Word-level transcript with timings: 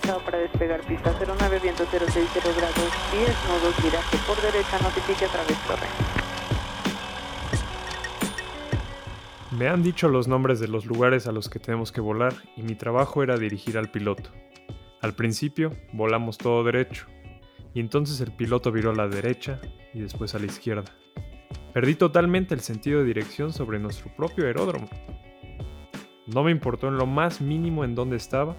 para 0.00 0.38
despegar 0.38 0.80
pista 0.82 1.12
09, 1.18 1.60
viento 1.60 1.84
060 1.84 2.40
grados 2.56 2.76
10, 3.12 3.28
nodos, 3.48 3.82
viraje 3.82 4.16
por 4.26 4.40
derecha, 4.40 4.78
notifique 4.80 5.24
a 5.24 5.28
través 5.28 5.58
torre. 5.66 5.86
Me 9.58 9.68
han 9.68 9.82
dicho 9.82 10.08
los 10.08 10.28
nombres 10.28 10.60
de 10.60 10.68
los 10.68 10.86
lugares 10.86 11.26
a 11.26 11.32
los 11.32 11.48
que 11.48 11.58
tenemos 11.58 11.90
que 11.90 12.00
volar 12.00 12.32
y 12.56 12.62
mi 12.62 12.76
trabajo 12.76 13.24
era 13.24 13.36
dirigir 13.36 13.76
al 13.76 13.90
piloto. 13.90 14.30
Al 15.00 15.14
principio 15.14 15.72
volamos 15.92 16.38
todo 16.38 16.62
derecho, 16.62 17.06
y 17.74 17.80
entonces 17.80 18.20
el 18.20 18.30
piloto 18.30 18.70
viró 18.70 18.90
a 18.90 18.94
la 18.94 19.08
derecha 19.08 19.60
y 19.94 20.00
después 20.00 20.34
a 20.34 20.38
la 20.38 20.46
izquierda. 20.46 20.94
Perdí 21.74 21.96
totalmente 21.96 22.54
el 22.54 22.60
sentido 22.60 23.00
de 23.00 23.06
dirección 23.06 23.52
sobre 23.52 23.80
nuestro 23.80 24.14
propio 24.14 24.46
aeródromo. 24.46 24.88
No 26.26 26.44
me 26.44 26.52
importó 26.52 26.86
en 26.86 26.98
lo 26.98 27.06
más 27.06 27.40
mínimo 27.40 27.84
en 27.84 27.94
dónde 27.96 28.16
estaba, 28.16 28.56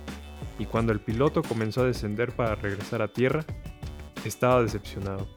y 0.60 0.66
cuando 0.66 0.92
el 0.92 1.00
piloto 1.00 1.42
comenzó 1.42 1.82
a 1.82 1.86
descender 1.86 2.36
para 2.36 2.54
regresar 2.54 3.02
a 3.02 3.08
tierra, 3.08 3.46
estaba 4.26 4.62
decepcionado. 4.62 5.28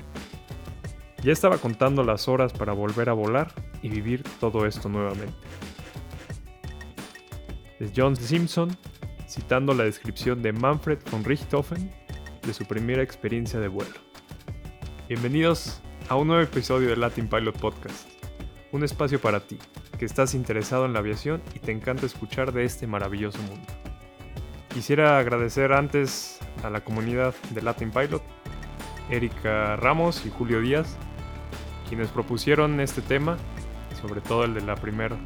Ya 1.22 1.32
estaba 1.32 1.58
contando 1.58 2.02
las 2.02 2.26
horas 2.26 2.52
para 2.52 2.72
volver 2.72 3.08
a 3.08 3.12
volar 3.12 3.52
y 3.80 3.88
vivir 3.88 4.24
todo 4.40 4.66
esto 4.66 4.88
nuevamente. 4.88 5.32
Es 7.78 7.92
John 7.96 8.16
Simpson 8.16 8.76
citando 9.28 9.72
la 9.72 9.84
descripción 9.84 10.42
de 10.42 10.52
Manfred 10.52 10.98
von 11.10 11.24
Richthofen 11.24 11.90
de 12.44 12.52
su 12.52 12.64
primera 12.64 13.02
experiencia 13.02 13.60
de 13.60 13.68
vuelo. 13.68 13.94
Bienvenidos 15.08 15.80
a 16.08 16.16
un 16.16 16.26
nuevo 16.26 16.42
episodio 16.42 16.88
de 16.88 16.96
Latin 16.96 17.28
Pilot 17.28 17.56
Podcast, 17.58 18.08
un 18.72 18.82
espacio 18.82 19.20
para 19.20 19.40
ti, 19.40 19.58
que 19.98 20.04
estás 20.04 20.34
interesado 20.34 20.84
en 20.84 20.92
la 20.92 20.98
aviación 20.98 21.40
y 21.54 21.60
te 21.60 21.70
encanta 21.70 22.06
escuchar 22.06 22.52
de 22.52 22.64
este 22.64 22.88
maravilloso 22.88 23.38
mundo. 23.42 23.81
Quisiera 24.72 25.18
agradecer 25.18 25.74
antes 25.74 26.38
a 26.64 26.70
la 26.70 26.80
comunidad 26.80 27.34
de 27.50 27.60
Latin 27.60 27.90
Pilot, 27.90 28.22
Erika 29.10 29.76
Ramos 29.76 30.24
y 30.24 30.30
Julio 30.30 30.62
Díaz, 30.62 30.96
quienes 31.90 32.08
propusieron 32.08 32.80
este 32.80 33.02
tema, 33.02 33.36
sobre 34.00 34.22
todo 34.22 34.44
el 34.44 34.54
de 34.54 34.62
la 34.62 34.76
Primera 34.76 35.18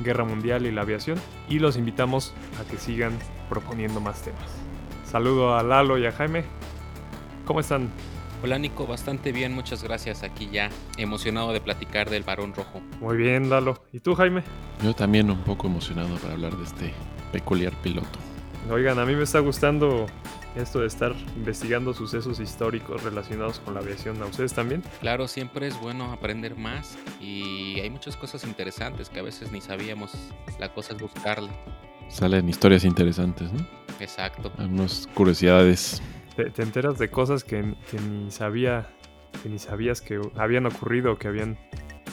Guerra 0.00 0.24
Mundial 0.24 0.66
y 0.66 0.72
la 0.72 0.82
aviación, 0.82 1.20
y 1.48 1.60
los 1.60 1.76
invitamos 1.76 2.34
a 2.60 2.68
que 2.68 2.78
sigan 2.78 3.16
proponiendo 3.48 4.00
más 4.00 4.22
temas. 4.22 4.50
Saludo 5.04 5.56
a 5.56 5.62
Lalo 5.62 5.96
y 5.96 6.06
a 6.06 6.12
Jaime. 6.12 6.42
¿Cómo 7.44 7.60
están? 7.60 7.90
Hola 8.42 8.58
Nico, 8.58 8.88
bastante 8.88 9.30
bien, 9.30 9.52
muchas 9.52 9.84
gracias. 9.84 10.24
Aquí 10.24 10.48
ya 10.50 10.68
emocionado 10.96 11.52
de 11.52 11.60
platicar 11.60 12.10
del 12.10 12.24
varón 12.24 12.54
rojo. 12.54 12.80
Muy 13.00 13.16
bien, 13.18 13.50
Lalo. 13.50 13.84
¿Y 13.92 14.00
tú, 14.00 14.16
Jaime? 14.16 14.42
Yo 14.82 14.94
también 14.94 15.30
un 15.30 15.44
poco 15.44 15.68
emocionado 15.68 16.16
para 16.16 16.34
hablar 16.34 16.56
de 16.56 16.64
este 16.64 16.92
peculiar 17.30 17.72
piloto. 17.82 18.18
Oigan, 18.68 18.98
a 18.98 19.06
mí 19.06 19.14
me 19.16 19.22
está 19.22 19.38
gustando 19.40 20.06
esto 20.54 20.80
de 20.80 20.86
estar 20.86 21.14
investigando 21.36 21.94
sucesos 21.94 22.40
históricos 22.40 23.02
relacionados 23.02 23.60
con 23.60 23.74
la 23.74 23.80
aviación. 23.80 24.20
¿A 24.22 24.26
ustedes 24.26 24.52
también? 24.52 24.82
Claro, 25.00 25.28
siempre 25.28 25.66
es 25.66 25.80
bueno 25.80 26.12
aprender 26.12 26.56
más 26.56 26.98
y 27.20 27.80
hay 27.80 27.90
muchas 27.90 28.16
cosas 28.16 28.44
interesantes 28.44 29.08
que 29.08 29.20
a 29.20 29.22
veces 29.22 29.50
ni 29.52 29.60
sabíamos. 29.60 30.12
La 30.58 30.72
cosa 30.72 30.94
es 30.94 31.00
buscarle. 31.00 31.50
Salen 32.08 32.48
historias 32.48 32.84
interesantes, 32.84 33.52
¿no? 33.52 33.66
Exacto. 34.00 34.52
Algunas 34.58 35.08
curiosidades. 35.14 36.02
Te, 36.36 36.50
te 36.50 36.62
enteras 36.62 36.98
de 36.98 37.08
cosas 37.08 37.44
que, 37.44 37.74
que, 37.90 38.00
ni 38.00 38.30
sabía, 38.30 38.88
que 39.42 39.48
ni 39.48 39.58
sabías 39.58 40.00
que 40.00 40.20
habían 40.36 40.66
ocurrido, 40.66 41.18
que 41.18 41.28
habían, 41.28 41.56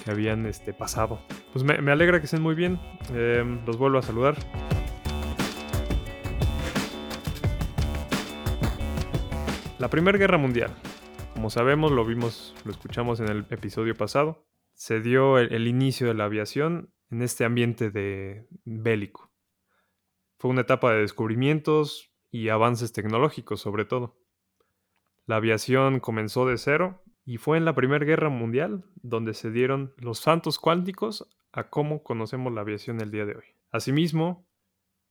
que 0.06 0.12
habían 0.12 0.46
este, 0.46 0.74
pasado. 0.74 1.20
Pues 1.54 1.66
me, 1.66 1.82
me 1.82 1.92
alegra 1.92 2.20
que 2.20 2.26
estén 2.26 2.42
muy 2.42 2.56
bien. 2.56 2.80
Eh, 3.14 3.44
los 3.66 3.78
vuelvo 3.78 3.98
a 3.98 4.02
saludar. 4.04 4.38
La 9.80 9.92
Primera 9.92 10.18
Guerra 10.18 10.40
Mundial. 10.40 10.74
Como 11.36 11.52
sabemos, 11.52 11.92
lo 11.92 12.04
vimos, 12.04 12.56
lo 12.66 12.72
escuchamos 12.72 13.20
en 13.20 13.28
el 13.30 13.46
episodio 13.52 13.94
pasado. 13.94 14.44
Se 14.74 15.02
dio 15.02 15.38
el, 15.38 15.68
inicio 15.68 16.08
de 16.08 16.16
la 16.16 16.26
aviación 16.26 16.92
en 17.12 17.22
este 17.22 17.46
ambiente 17.46 17.92
de 17.92 18.48
bélico. 18.66 19.32
Fue 20.40 20.50
una 20.50 20.62
etapa 20.62 20.92
de 20.92 21.02
descubrimientos 21.02 22.12
y 22.32 22.50
avances 22.50 22.92
tecnológicos 22.92 23.62
sobre 23.62 23.86
todo. 23.86 24.18
La 25.28 25.36
aviación 25.36 26.00
comenzó 26.00 26.48
de 26.48 26.58
cero 26.58 27.04
y 27.24 27.38
fue 27.38 27.58
en 27.58 27.66
la 27.66 27.76
Primera 27.76 28.04
Guerra 28.04 28.30
Mundial 28.30 28.84
donde 28.96 29.36
se 29.36 29.52
dieron 29.52 29.94
los 29.98 30.18
santos 30.18 30.58
cuánticos 30.58 31.30
a 31.52 31.70
cómo 31.70 32.02
conocemos 32.02 32.52
la 32.52 32.62
aviación 32.62 33.00
el 33.00 33.12
día 33.12 33.28
de 33.28 33.36
hoy. 33.36 33.46
Asimismo, 33.70 34.50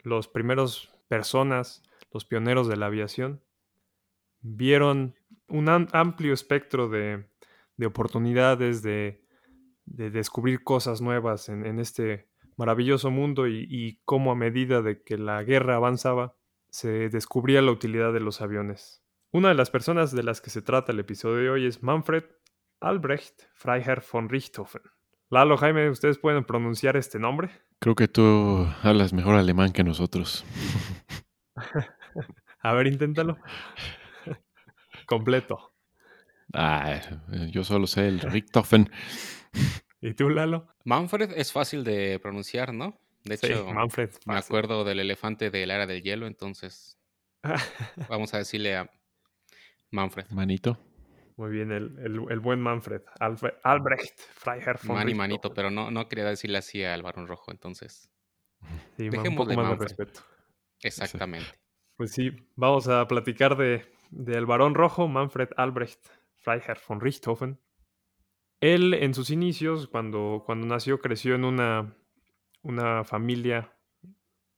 los 0.03 0.27
primeros 0.27 0.93
personas, 1.07 1.85
los 2.11 2.25
pioneros 2.25 2.67
de 2.67 2.77
la 2.77 2.87
aviación, 2.87 3.46
vieron 4.41 5.15
un 5.49 5.69
amplio 5.69 6.35
espectro 6.35 6.89
de, 6.89 7.29
de 7.77 7.87
oportunidades, 7.87 8.83
de, 8.83 9.25
de, 9.85 10.11
descubrir 10.11 10.63
cosas 10.65 11.01
nuevas 11.01 11.49
en, 11.49 11.65
en 11.65 11.79
este 11.79 12.29
maravilloso 12.57 13.11
mundo 13.11 13.47
y, 13.47 13.67
y, 13.69 14.01
cómo 14.05 14.33
a 14.33 14.37
medida 14.37 14.83
de 14.83 15.03
que 15.03 15.19
la 15.19 15.43
guerra 15.43 15.77
avanzaba 15.77 16.37
se 16.71 17.09
descubría 17.09 17.63
la 17.63 17.71
utilidad 17.71 18.13
de 18.13 18.21
los 18.21 18.41
aviones. 18.41 19.03
Una 19.33 19.49
de 19.49 19.55
las 19.55 19.71
personas 19.71 20.13
de 20.13 20.23
las 20.23 20.41
que 20.41 20.51
se 20.51 20.63
trata 20.63 20.93
el 20.93 21.01
episodio 21.01 21.37
de 21.37 21.51
hoy 21.51 21.67
es 21.67 21.83
Manfred 21.83 22.25
Albrecht 22.81 23.43
Freiherr 23.55 24.03
von 24.11 24.29
Richthofen. 24.29 24.83
Lalo, 25.29 25.57
Jaime, 25.57 25.91
¿ustedes 25.91 26.19
pueden 26.19 26.45
pronunciar 26.45 26.97
este 26.97 27.19
nombre? 27.19 27.51
Creo 27.81 27.95
que 27.95 28.07
tú 28.09 28.67
hablas 28.83 29.13
mejor 29.13 29.35
alemán 29.35 29.73
que 29.73 29.83
nosotros. 29.83 30.45
a 32.63 32.73
ver, 32.75 32.87
inténtalo. 32.87 33.37
Completo. 35.07 35.73
Ah, 36.53 37.01
yo 37.51 37.65
solo 37.65 37.87
sé 37.87 38.09
el 38.09 38.21
Richthofen. 38.21 38.91
¿Y 40.01 40.15
tú, 40.15 40.29
Lalo? 40.31 40.69
Manfred 40.85 41.33
es 41.37 41.53
fácil 41.53 41.83
de 41.85 42.19
pronunciar, 42.21 42.73
¿no? 42.73 43.01
De 43.25 43.37
Sí, 43.37 43.47
hecho, 43.47 43.67
Manfred. 43.67 44.11
me 44.27 44.35
fácil. 44.35 44.47
acuerdo 44.47 44.85
del 44.85 45.01
elefante 45.01 45.51
de 45.51 45.67
la 45.67 45.75
era 45.75 45.87
del 45.87 46.03
hielo, 46.03 46.27
entonces 46.27 46.99
vamos 48.09 48.33
a 48.35 48.39
decirle 48.39 48.77
a 48.77 48.91
Manfred. 49.91 50.27
Manito. 50.31 50.79
Muy 51.37 51.51
bien, 51.51 51.71
el, 51.73 51.99
el, 51.99 52.21
el 52.31 52.41
buen 52.41 52.61
Manfred. 52.61 53.03
Alfred, 53.21 53.55
Albrecht 53.63 54.19
Freiherr 54.21 54.79
von 54.83 54.97
Mani 54.97 55.15
manito, 55.15 55.53
pero 55.53 55.71
no, 55.71 55.91
no 55.91 56.09
quería 56.09 56.25
decirle 56.25 56.59
así 56.59 56.83
al 56.83 57.03
varón 57.03 57.27
rojo, 57.27 57.51
entonces. 57.51 58.09
Sí, 58.97 59.09
un 59.09 59.37
poco 59.37 59.53
más 59.53 59.71
de 59.79 59.85
respeto. 59.85 60.21
Exactamente. 60.81 61.51
Pues 61.97 62.13
sí, 62.13 62.31
vamos 62.55 62.89
a 62.89 63.07
platicar 63.07 63.57
de 63.57 63.85
del 64.11 64.47
varón 64.47 64.75
rojo, 64.75 65.09
Manfred 65.09 65.51
Albrecht 65.57 66.07
Freiherr 66.37 66.79
von 66.87 67.01
Richthofen. 67.01 67.61
Él 68.61 68.95
en 68.95 69.15
sus 69.15 69.31
inicios, 69.31 69.87
cuando, 69.89 70.43
cuando 70.47 70.67
nació, 70.67 71.01
creció 71.01 71.35
en 71.35 71.45
una, 71.45 71.97
una 72.63 73.05
familia 73.05 73.77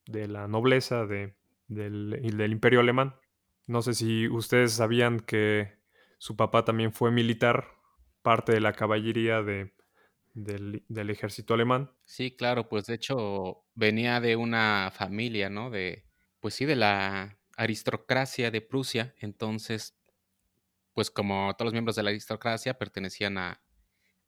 de 0.07 0.29
la 0.29 0.49
nobleza 0.49 1.07
de, 1.07 1.35
del, 1.67 2.21
del 2.23 2.53
imperio 2.53 2.81
alemán. 2.81 3.17
No 3.67 3.83
sé 3.83 3.95
si 3.95 4.29
ustedes 4.29 4.73
sabían 4.73 5.21
que 5.21 5.79
su 6.19 6.37
papá 6.37 6.65
también 6.65 6.93
fue 6.93 7.11
militar, 7.11 7.69
parte 8.23 8.53
de 8.53 8.61
la 8.61 8.73
caballería 8.73 9.43
de, 9.43 9.75
del, 10.35 10.85
del 10.89 11.11
ejército 11.11 11.55
alemán. 11.55 11.91
Sí, 12.05 12.37
claro, 12.37 12.69
pues 12.69 12.87
de 12.87 12.95
hecho 12.95 13.65
venía 13.75 14.21
de 14.21 14.37
una 14.37 14.91
familia, 14.95 15.51
¿no? 15.51 15.71
De, 15.71 16.07
pues 16.41 16.55
sí, 16.55 16.65
de 16.65 16.77
la 16.77 17.38
aristocracia 17.59 18.51
de 18.51 18.63
Prusia. 18.63 19.15
Entonces, 19.19 19.99
pues 20.95 21.11
como 21.11 21.55
todos 21.55 21.67
los 21.67 21.73
miembros 21.75 21.97
de 21.97 22.05
la 22.05 22.11
aristocracia 22.11 22.79
pertenecían 22.79 23.37
a, 23.37 23.61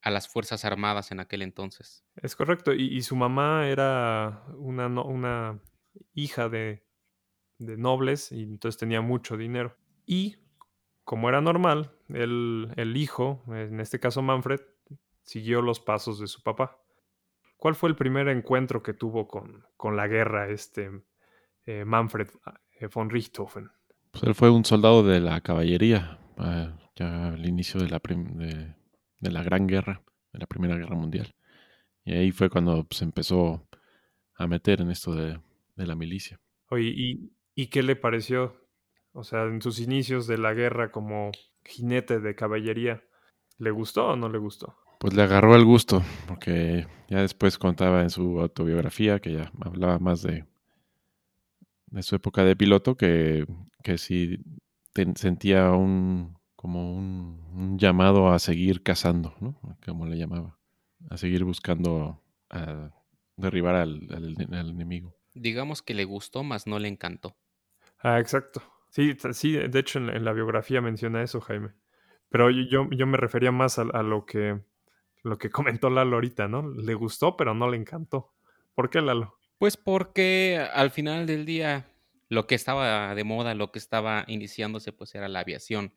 a 0.02 0.10
las 0.10 0.28
Fuerzas 0.28 0.64
Armadas 0.64 1.12
en 1.12 1.20
aquel 1.20 1.42
entonces. 1.42 2.04
Es 2.16 2.36
correcto, 2.36 2.74
y, 2.74 3.00
su 3.02 3.16
mamá 3.16 3.68
era 3.68 4.44
una, 4.56 4.86
una 4.86 5.60
hija 6.14 6.48
de, 6.48 6.84
de 7.58 7.76
nobles 7.76 8.32
y 8.32 8.42
entonces 8.42 8.78
tenía 8.78 9.00
mucho 9.00 9.36
dinero. 9.36 9.76
Y 10.04 10.36
como 11.04 11.28
era 11.28 11.40
normal, 11.40 11.92
el, 12.08 12.72
el 12.76 12.96
hijo, 12.96 13.42
en 13.48 13.80
este 13.80 14.00
caso 14.00 14.22
Manfred, 14.22 14.60
siguió 15.22 15.62
los 15.62 15.80
pasos 15.80 16.18
de 16.18 16.26
su 16.26 16.42
papá. 16.42 16.82
¿Cuál 17.56 17.74
fue 17.74 17.90
el 17.90 17.96
primer 17.96 18.28
encuentro 18.28 18.82
que 18.82 18.94
tuvo 18.94 19.28
con, 19.28 19.66
con 19.76 19.96
la 19.96 20.08
guerra 20.08 20.48
este 20.48 20.90
eh, 21.66 21.84
Manfred 21.84 22.28
von 22.88 23.10
Richthofen? 23.10 23.70
Pues 24.10 24.24
él 24.24 24.34
fue 24.34 24.50
un 24.50 24.64
soldado 24.64 25.02
de 25.02 25.20
la 25.20 25.40
caballería 25.40 26.18
ah, 26.38 26.76
ya 26.96 27.28
al 27.28 27.46
inicio 27.46 27.80
de 27.80 27.88
la, 27.88 28.00
de, 28.04 28.74
de 29.20 29.30
la 29.30 29.42
Gran 29.42 29.66
Guerra, 29.66 30.02
de 30.32 30.38
la 30.38 30.46
Primera 30.46 30.76
Guerra 30.76 30.96
Mundial. 30.96 31.34
Y 32.04 32.14
ahí 32.14 32.32
fue 32.32 32.50
cuando 32.50 32.86
se 32.90 33.04
empezó 33.04 33.66
a 34.36 34.46
meter 34.46 34.80
en 34.80 34.90
esto 34.90 35.14
de, 35.14 35.38
de 35.76 35.86
la 35.86 35.94
milicia. 35.94 36.40
Oye, 36.68 36.92
¿y, 36.94 37.32
¿y 37.54 37.66
qué 37.66 37.82
le 37.82 37.96
pareció? 37.96 38.56
O 39.12 39.24
sea, 39.24 39.44
en 39.44 39.60
sus 39.60 39.80
inicios 39.80 40.26
de 40.26 40.38
la 40.38 40.54
guerra 40.54 40.90
como 40.90 41.30
jinete 41.64 42.20
de 42.20 42.34
caballería, 42.34 43.02
¿le 43.58 43.70
gustó 43.70 44.08
o 44.08 44.16
no 44.16 44.28
le 44.28 44.38
gustó? 44.38 44.76
Pues 44.98 45.14
le 45.14 45.22
agarró 45.22 45.56
el 45.56 45.64
gusto, 45.64 46.02
porque 46.28 46.86
ya 47.08 47.20
después 47.22 47.58
contaba 47.58 48.02
en 48.02 48.10
su 48.10 48.40
autobiografía 48.40 49.18
que 49.18 49.32
ya 49.32 49.52
hablaba 49.60 49.98
más 49.98 50.22
de, 50.22 50.44
de 51.90 52.02
su 52.02 52.16
época 52.16 52.44
de 52.44 52.56
piloto 52.56 52.96
que, 52.96 53.46
que 53.82 53.98
sí 53.98 54.38
ten- 54.92 55.16
sentía 55.16 55.70
un 55.72 56.38
como 56.56 56.94
un, 56.94 57.42
un 57.54 57.78
llamado 57.78 58.30
a 58.32 58.38
seguir 58.38 58.82
cazando, 58.82 59.34
¿no? 59.40 59.58
Como 59.84 60.04
le 60.06 60.18
llamaba, 60.18 60.58
a 61.08 61.16
seguir 61.16 61.44
buscando 61.44 62.22
a 62.50 62.90
derribar 63.36 63.76
al, 63.76 64.06
al- 64.10 64.54
al 64.54 64.70
enemigo. 64.70 65.16
Digamos 65.34 65.80
que 65.80 65.94
le 65.94 66.04
gustó, 66.04 66.42
mas 66.42 66.66
no 66.66 66.78
le 66.78 66.88
encantó. 66.88 67.36
Ah, 67.98 68.20
exacto. 68.20 68.62
Sí, 68.90 69.16
sí, 69.32 69.52
de 69.52 69.78
hecho 69.78 69.98
en, 69.98 70.08
la- 70.08 70.16
en 70.16 70.24
la 70.24 70.32
biografía 70.32 70.80
menciona 70.82 71.22
eso, 71.22 71.40
Jaime. 71.40 71.70
Pero 72.28 72.50
yo, 72.50 72.62
yo, 72.70 72.88
yo 72.90 73.06
me 73.06 73.16
refería 73.16 73.52
más 73.52 73.78
a, 73.78 73.82
a 73.82 74.02
lo 74.02 74.26
que 74.26 74.60
lo 75.22 75.38
que 75.38 75.50
comentó 75.50 75.88
Lalo 75.90 76.16
ahorita, 76.16 76.46
¿no? 76.48 76.68
Le 76.68 76.94
gustó, 76.94 77.36
pero 77.36 77.54
no 77.54 77.70
le 77.70 77.76
encantó. 77.78 78.34
¿Por 78.74 78.90
qué, 78.90 79.00
Lalo? 79.00 79.39
Pues 79.60 79.76
porque 79.76 80.66
al 80.72 80.90
final 80.90 81.26
del 81.26 81.44
día 81.44 81.86
lo 82.30 82.46
que 82.46 82.54
estaba 82.54 83.14
de 83.14 83.24
moda, 83.24 83.54
lo 83.54 83.70
que 83.72 83.78
estaba 83.78 84.24
iniciándose, 84.26 84.90
pues 84.90 85.14
era 85.14 85.28
la 85.28 85.40
aviación. 85.40 85.92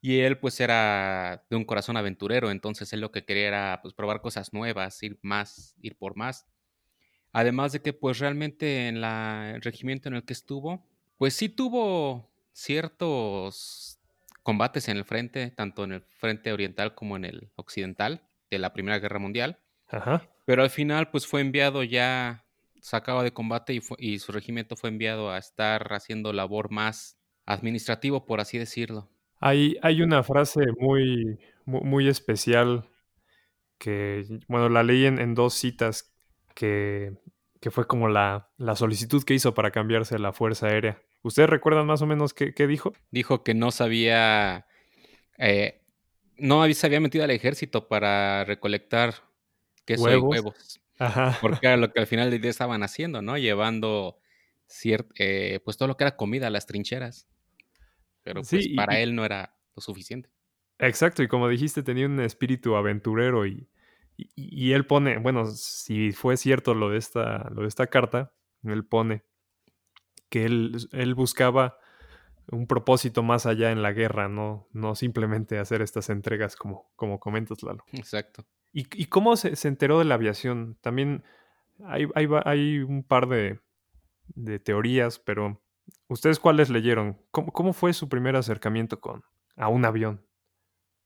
Y 0.00 0.22
él 0.22 0.40
pues 0.40 0.58
era 0.58 1.46
de 1.48 1.54
un 1.54 1.64
corazón 1.64 1.96
aventurero, 1.96 2.50
entonces 2.50 2.92
él 2.92 3.00
lo 3.00 3.12
que 3.12 3.24
quería 3.24 3.46
era 3.46 3.78
pues 3.80 3.94
probar 3.94 4.20
cosas 4.22 4.52
nuevas, 4.52 5.00
ir 5.04 5.20
más, 5.22 5.76
ir 5.82 5.96
por 5.96 6.16
más. 6.16 6.48
Además 7.32 7.70
de 7.70 7.80
que 7.80 7.92
pues 7.92 8.18
realmente 8.18 8.88
en 8.88 9.00
la, 9.00 9.52
el 9.54 9.62
regimiento 9.62 10.08
en 10.08 10.16
el 10.16 10.24
que 10.24 10.32
estuvo, 10.32 10.84
pues 11.16 11.34
sí 11.34 11.48
tuvo 11.48 12.28
ciertos 12.52 14.00
combates 14.42 14.88
en 14.88 14.96
el 14.96 15.04
frente, 15.04 15.52
tanto 15.52 15.84
en 15.84 15.92
el 15.92 16.00
frente 16.00 16.52
oriental 16.52 16.96
como 16.96 17.16
en 17.16 17.24
el 17.24 17.52
occidental 17.54 18.20
de 18.50 18.58
la 18.58 18.72
Primera 18.72 18.98
Guerra 18.98 19.20
Mundial. 19.20 19.60
Ajá. 19.86 20.28
Pero 20.44 20.64
al 20.64 20.70
final, 20.70 21.10
pues 21.10 21.24
fue 21.24 21.40
enviado 21.40 21.84
ya, 21.84 22.47
sacado 22.80 23.22
de 23.22 23.32
combate 23.32 23.74
y, 23.74 23.80
fue- 23.80 23.96
y 24.00 24.18
su 24.18 24.32
regimiento 24.32 24.76
fue 24.76 24.90
enviado 24.90 25.30
a 25.30 25.38
estar 25.38 25.92
haciendo 25.92 26.32
labor 26.32 26.70
más 26.70 27.18
administrativo, 27.46 28.26
por 28.26 28.40
así 28.40 28.58
decirlo. 28.58 29.08
Hay, 29.40 29.76
hay 29.82 30.02
una 30.02 30.22
frase 30.22 30.60
muy, 30.78 31.38
mu- 31.64 31.82
muy, 31.82 32.08
especial 32.08 32.88
que, 33.78 34.24
bueno, 34.48 34.68
la 34.68 34.82
leí 34.82 35.06
en, 35.06 35.18
en 35.20 35.34
dos 35.34 35.54
citas 35.54 36.12
que, 36.54 37.12
que 37.60 37.70
fue 37.70 37.86
como 37.86 38.08
la, 38.08 38.50
la 38.56 38.74
solicitud 38.76 39.22
que 39.24 39.34
hizo 39.34 39.54
para 39.54 39.70
cambiarse 39.70 40.18
la 40.18 40.32
Fuerza 40.32 40.66
Aérea. 40.66 41.00
¿Ustedes 41.22 41.48
recuerdan 41.50 41.86
más 41.86 42.02
o 42.02 42.06
menos 42.06 42.34
qué, 42.34 42.54
qué 42.54 42.66
dijo? 42.66 42.92
Dijo 43.10 43.42
que 43.44 43.54
no 43.54 43.70
sabía, 43.70 44.66
eh, 45.38 45.82
no 46.36 46.64
se 46.72 46.86
había 46.86 47.00
metido 47.00 47.24
al 47.24 47.30
ejército 47.30 47.88
para 47.88 48.44
recolectar 48.44 49.14
queso 49.84 50.04
Huevos. 50.04 50.24
y 50.24 50.40
huevos, 50.40 50.80
Ajá. 50.98 51.38
porque 51.40 51.66
era 51.66 51.76
lo 51.76 51.92
que 51.92 52.00
al 52.00 52.06
final 52.06 52.30
del 52.30 52.40
día 52.40 52.50
estaban 52.50 52.82
haciendo, 52.82 53.22
¿no? 53.22 53.38
Llevando 53.38 54.18
eh, 55.18 55.60
pues 55.64 55.76
todo 55.76 55.88
lo 55.88 55.96
que 55.96 56.04
era 56.04 56.16
comida 56.16 56.48
a 56.48 56.50
las 56.50 56.66
trincheras. 56.66 57.28
Pero 58.22 58.42
pues 58.42 58.68
para 58.76 58.98
y- 58.98 59.02
él 59.02 59.14
no 59.14 59.24
era 59.24 59.56
lo 59.74 59.80
suficiente. 59.82 60.30
Exacto, 60.78 61.22
y 61.22 61.28
como 61.28 61.48
dijiste, 61.48 61.82
tenía 61.82 62.06
un 62.06 62.20
espíritu 62.20 62.76
aventurero 62.76 63.46
y, 63.46 63.68
y, 64.16 64.28
y 64.36 64.72
él 64.72 64.86
pone, 64.86 65.18
bueno, 65.18 65.46
si 65.46 66.12
fue 66.12 66.36
cierto 66.36 66.74
lo 66.74 66.90
de 66.90 66.98
esta, 66.98 67.48
lo 67.50 67.62
de 67.62 67.68
esta 67.68 67.88
carta, 67.88 68.32
él 68.62 68.84
pone 68.84 69.24
que 70.28 70.44
él, 70.44 70.76
él 70.92 71.14
buscaba 71.14 71.78
un 72.50 72.66
propósito 72.66 73.22
más 73.22 73.46
allá 73.46 73.72
en 73.72 73.82
la 73.82 73.92
guerra, 73.92 74.28
no, 74.28 74.68
no 74.72 74.94
simplemente 74.94 75.58
hacer 75.58 75.82
estas 75.82 76.10
entregas 76.10 76.56
como, 76.56 76.90
como 76.96 77.18
comentas, 77.18 77.62
Lalo. 77.62 77.84
Exacto. 77.92 78.46
¿Y, 78.72 78.86
y 79.00 79.06
cómo 79.06 79.36
se, 79.36 79.56
se 79.56 79.68
enteró 79.68 79.98
de 79.98 80.04
la 80.04 80.14
aviación? 80.14 80.76
También 80.80 81.24
hay, 81.84 82.06
hay, 82.14 82.26
va- 82.26 82.42
hay 82.44 82.78
un 82.80 83.02
par 83.02 83.28
de, 83.28 83.60
de 84.34 84.58
teorías, 84.58 85.18
pero 85.18 85.60
¿ustedes 86.08 86.38
cuáles 86.38 86.70
leyeron? 86.70 87.18
¿Cómo, 87.30 87.52
cómo 87.52 87.72
fue 87.72 87.92
su 87.92 88.08
primer 88.08 88.36
acercamiento 88.36 89.00
con, 89.00 89.22
a 89.56 89.68
un 89.68 89.84
avión? 89.84 90.24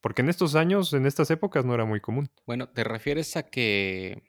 Porque 0.00 0.22
en 0.22 0.28
estos 0.28 0.56
años, 0.56 0.92
en 0.94 1.06
estas 1.06 1.30
épocas, 1.30 1.64
no 1.64 1.74
era 1.74 1.84
muy 1.84 2.00
común. 2.00 2.28
Bueno, 2.46 2.68
¿te 2.68 2.82
refieres 2.82 3.36
a 3.36 3.44
que 3.48 4.22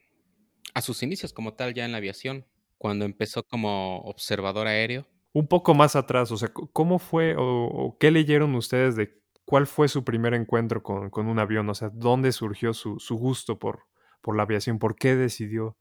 a 0.76 0.82
sus 0.82 1.02
inicios 1.02 1.34
como 1.34 1.54
tal 1.56 1.74
ya 1.74 1.86
en 1.86 1.92
la 1.92 1.98
aviación, 1.98 2.46
cuando 2.78 3.06
empezó 3.06 3.44
como 3.44 3.98
observador 4.02 4.68
aéreo? 4.68 5.08
Un 5.34 5.48
poco 5.48 5.74
más 5.74 5.96
atrás, 5.96 6.32
o 6.32 6.38
sea, 6.38 6.52
¿cómo 6.54 7.00
fue 7.00 7.36
o, 7.36 7.66
o 7.66 7.98
qué 7.98 8.12
leyeron 8.12 8.54
ustedes 8.54 8.96
de 8.96 9.20
cuál 9.46 9.68
fue 9.68 9.88
su 9.88 10.04
primer 10.04 10.34
encuentro 10.34 10.84
con, 10.84 11.10
con 11.10 11.28
un 11.28 11.40
avión? 11.40 11.70
O 11.70 11.76
sea, 11.76 11.90
¿dónde 11.94 12.32
surgió 12.32 12.74
su, 12.74 13.00
su 13.00 13.18
gusto 13.18 13.60
por, 13.60 13.88
por 14.22 14.36
la 14.36 14.44
aviación? 14.44 14.80
¿Por 14.80 14.96
qué 14.96 15.16
decidió 15.16 15.78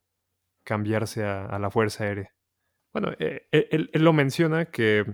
cambiarse 0.65 1.25
a, 1.25 1.47
a 1.47 1.59
la 1.59 1.71
Fuerza 1.71 2.05
Aérea? 2.05 2.35
Bueno, 2.93 3.13
eh, 3.19 3.49
él, 3.51 3.91
él 3.93 4.05
lo 4.05 4.13
menciona 4.13 4.67
que, 4.67 5.05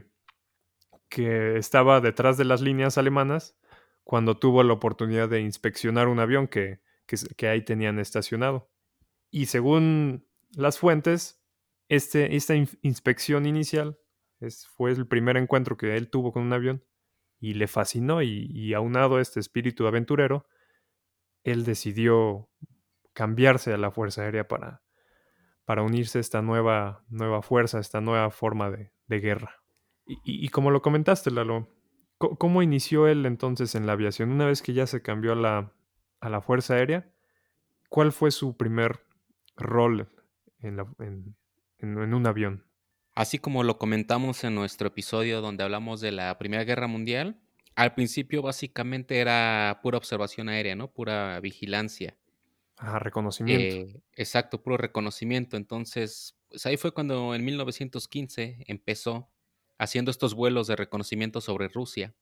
que 1.08 1.56
estaba 1.56 2.00
detrás 2.00 2.36
de 2.36 2.44
las 2.44 2.60
líneas 2.60 2.98
alemanas 2.98 3.56
cuando 4.04 4.38
tuvo 4.38 4.62
la 4.62 4.72
oportunidad 4.72 5.28
de 5.28 5.40
inspeccionar 5.40 6.08
un 6.08 6.18
avión 6.18 6.48
que, 6.48 6.80
que, 7.36 7.48
ahí 7.48 7.62
tenían 7.62 7.98
estacionado. 7.98 8.70
Y 9.30 9.46
según 9.46 10.26
las 10.56 10.78
fuentes, 10.78 11.42
este, 11.88 12.34
esta 12.36 12.54
in- 12.54 12.68
inspección 12.82 13.46
inicial 13.46 13.98
fue 14.76 14.92
el 14.92 15.06
primer 15.06 15.36
encuentro 15.36 15.76
que 15.76 15.96
él 15.96 16.08
tuvo 16.08 16.32
con 16.32 16.42
un 16.42 16.52
avión 16.52 16.84
y 17.40 17.54
le 17.54 17.66
fascinó 17.68 18.22
y, 18.22 18.74
aunado 18.74 19.16
a 19.16 19.20
este 19.20 19.40
espíritu 19.40 19.86
aventurero, 19.86 20.46
él 21.44 21.64
decidió 21.64 22.50
cambiarse 23.12 23.72
a 23.72 23.78
la 23.78 23.90
Fuerza 23.90 24.22
Aérea 24.22 24.48
para, 24.48 24.82
para 25.64 25.82
unirse 25.82 26.18
a 26.18 26.20
esta 26.20 26.42
nueva, 26.42 27.04
nueva 27.08 27.42
fuerza, 27.42 27.78
esta 27.78 28.00
nueva 28.00 28.30
forma 28.30 28.70
de, 28.70 28.92
de 29.06 29.20
guerra. 29.20 29.62
Y, 30.24 30.48
como 30.48 30.70
lo 30.70 30.80
comentaste, 30.80 31.30
Lalo, 31.30 31.68
¿cómo 32.18 32.62
inició 32.62 33.06
él 33.08 33.26
entonces 33.26 33.74
en 33.74 33.86
la 33.86 33.92
aviación? 33.92 34.30
Una 34.30 34.46
vez 34.46 34.62
que 34.62 34.72
ya 34.72 34.86
se 34.86 35.02
cambió 35.02 35.32
a 35.32 35.36
la, 35.36 35.72
a 36.20 36.28
la 36.30 36.40
Fuerza 36.40 36.74
Aérea, 36.74 37.12
¿cuál 37.90 38.12
fue 38.12 38.30
su 38.30 38.56
primer 38.56 39.00
rol 39.56 40.08
en- 40.60 41.36
en 41.78 42.14
un 42.14 42.26
avión? 42.26 42.67
Así 43.18 43.40
como 43.40 43.64
lo 43.64 43.78
comentamos 43.78 44.44
en 44.44 44.54
nuestro 44.54 44.86
episodio 44.86 45.40
donde 45.40 45.64
hablamos 45.64 46.00
de 46.00 46.12
la 46.12 46.38
Primera 46.38 46.62
Guerra 46.62 46.86
Mundial, 46.86 47.36
al 47.74 47.92
principio 47.92 48.42
básicamente 48.42 49.18
era 49.18 49.80
pura 49.82 49.98
observación 49.98 50.48
aérea, 50.48 50.76
¿no? 50.76 50.92
Pura 50.92 51.40
vigilancia. 51.40 52.16
Ah, 52.76 53.00
reconocimiento. 53.00 53.74
Eh, 53.74 54.02
exacto, 54.12 54.62
puro 54.62 54.76
reconocimiento. 54.76 55.56
Entonces, 55.56 56.38
pues 56.48 56.64
ahí 56.66 56.76
fue 56.76 56.92
cuando 56.92 57.34
en 57.34 57.44
1915 57.44 58.62
empezó 58.68 59.28
haciendo 59.78 60.12
estos 60.12 60.34
vuelos 60.34 60.68
de 60.68 60.76
reconocimiento 60.76 61.40
sobre 61.40 61.66
Rusia. 61.66 62.14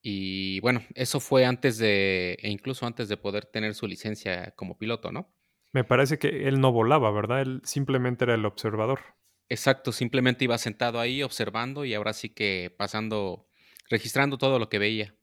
Y 0.00 0.60
bueno, 0.60 0.80
eso 0.94 1.20
fue 1.20 1.44
antes 1.44 1.76
de, 1.76 2.38
e 2.40 2.48
incluso 2.48 2.86
antes 2.86 3.10
de 3.10 3.18
poder 3.18 3.44
tener 3.44 3.74
su 3.74 3.86
licencia 3.86 4.52
como 4.52 4.78
piloto, 4.78 5.12
¿no? 5.12 5.30
Me 5.74 5.84
parece 5.84 6.18
que 6.18 6.48
él 6.48 6.58
no 6.58 6.72
volaba, 6.72 7.10
¿verdad? 7.10 7.42
Él 7.42 7.60
simplemente 7.64 8.24
era 8.24 8.32
el 8.32 8.46
observador. 8.46 9.00
Exacto, 9.48 9.92
simplemente 9.92 10.44
iba 10.44 10.58
sentado 10.58 10.98
ahí 11.00 11.22
observando 11.22 11.84
y 11.84 11.94
ahora 11.94 12.12
sí 12.12 12.30
que 12.30 12.74
pasando, 12.76 13.48
registrando 13.88 14.38
todo 14.38 14.58
lo 14.58 14.68
que 14.68 14.78
veía. 14.78 15.14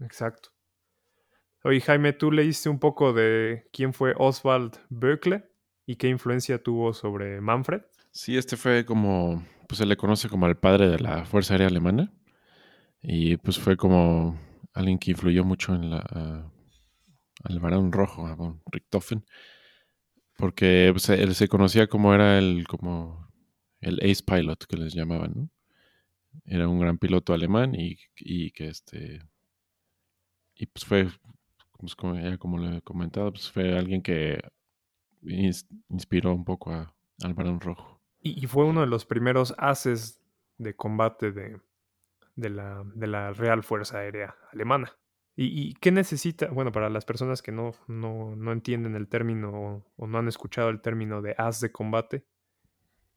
Exacto. 0.00 0.50
Oye, 1.64 1.80
Jaime, 1.80 2.12
¿tú 2.12 2.32
leíste 2.32 2.68
un 2.68 2.80
poco 2.80 3.12
de 3.12 3.68
quién 3.72 3.92
fue 3.94 4.14
Oswald 4.18 4.76
Böckle 4.88 5.48
y 5.86 5.94
qué 5.96 6.08
influencia 6.08 6.60
tuvo 6.60 6.92
sobre 6.92 7.40
Manfred? 7.40 7.82
Sí, 8.10 8.36
este 8.36 8.56
fue 8.56 8.84
como, 8.84 9.46
pues 9.68 9.78
se 9.78 9.86
le 9.86 9.96
conoce 9.96 10.28
como 10.28 10.46
el 10.48 10.56
padre 10.56 10.88
de 10.88 10.98
la 10.98 11.24
Fuerza 11.24 11.54
Aérea 11.54 11.68
Alemana. 11.68 12.12
Y 13.00 13.36
pues 13.36 13.58
fue 13.58 13.76
como 13.76 14.38
alguien 14.74 14.98
que 14.98 15.12
influyó 15.12 15.44
mucho 15.44 15.74
en 15.74 15.90
la, 15.90 15.98
a- 15.98 16.50
al 17.44 17.60
varón 17.60 17.92
rojo, 17.92 18.26
a 18.26 18.34
von 18.34 18.60
Richthofen. 18.70 19.24
Porque 20.36 20.88
pues, 20.92 21.08
él 21.10 21.34
se 21.34 21.48
conocía 21.48 21.86
como 21.86 22.14
era 22.14 22.38
el, 22.38 22.66
como 22.66 23.28
el 23.82 23.98
ace 23.98 24.22
pilot 24.24 24.64
que 24.64 24.78
les 24.78 24.94
llamaban, 24.94 25.32
¿no? 25.34 25.50
Era 26.46 26.66
un 26.66 26.80
gran 26.80 26.96
piloto 26.96 27.34
alemán 27.34 27.74
y, 27.74 27.98
y 28.16 28.50
que 28.52 28.68
este... 28.68 29.20
Y 30.54 30.66
pues 30.66 30.84
fue, 30.84 31.08
pues 31.78 31.94
como, 31.94 32.14
ya 32.14 32.38
como 32.38 32.64
he 32.64 32.80
comentado, 32.80 33.32
pues 33.32 33.50
fue 33.50 33.76
alguien 33.76 34.00
que 34.00 34.40
ins- 35.22 35.66
inspiró 35.90 36.32
un 36.32 36.44
poco 36.44 36.72
a, 36.72 36.94
al 37.22 37.60
rojo. 37.60 38.00
Y, 38.20 38.42
y 38.42 38.46
fue 38.46 38.64
uno 38.64 38.80
de 38.80 38.86
los 38.86 39.04
primeros 39.04 39.54
haces 39.58 40.22
de 40.58 40.74
combate 40.74 41.32
de, 41.32 41.60
de 42.36 42.50
la, 42.50 42.82
de 42.94 43.06
la 43.08 43.32
Real 43.32 43.62
Fuerza 43.62 43.98
Aérea 43.98 44.34
Alemana. 44.52 44.96
¿Y, 45.34 45.46
y 45.46 45.74
qué 45.74 45.90
necesita? 45.90 46.48
Bueno, 46.48 46.72
para 46.72 46.90
las 46.90 47.04
personas 47.04 47.42
que 47.42 47.52
no, 47.52 47.72
no, 47.88 48.36
no 48.36 48.52
entienden 48.52 48.94
el 48.94 49.08
término 49.08 49.50
o, 49.50 49.84
o 49.96 50.06
no 50.06 50.18
han 50.18 50.28
escuchado 50.28 50.68
el 50.68 50.80
término 50.80 51.22
de 51.22 51.34
as 51.36 51.60
de 51.60 51.72
combate, 51.72 52.24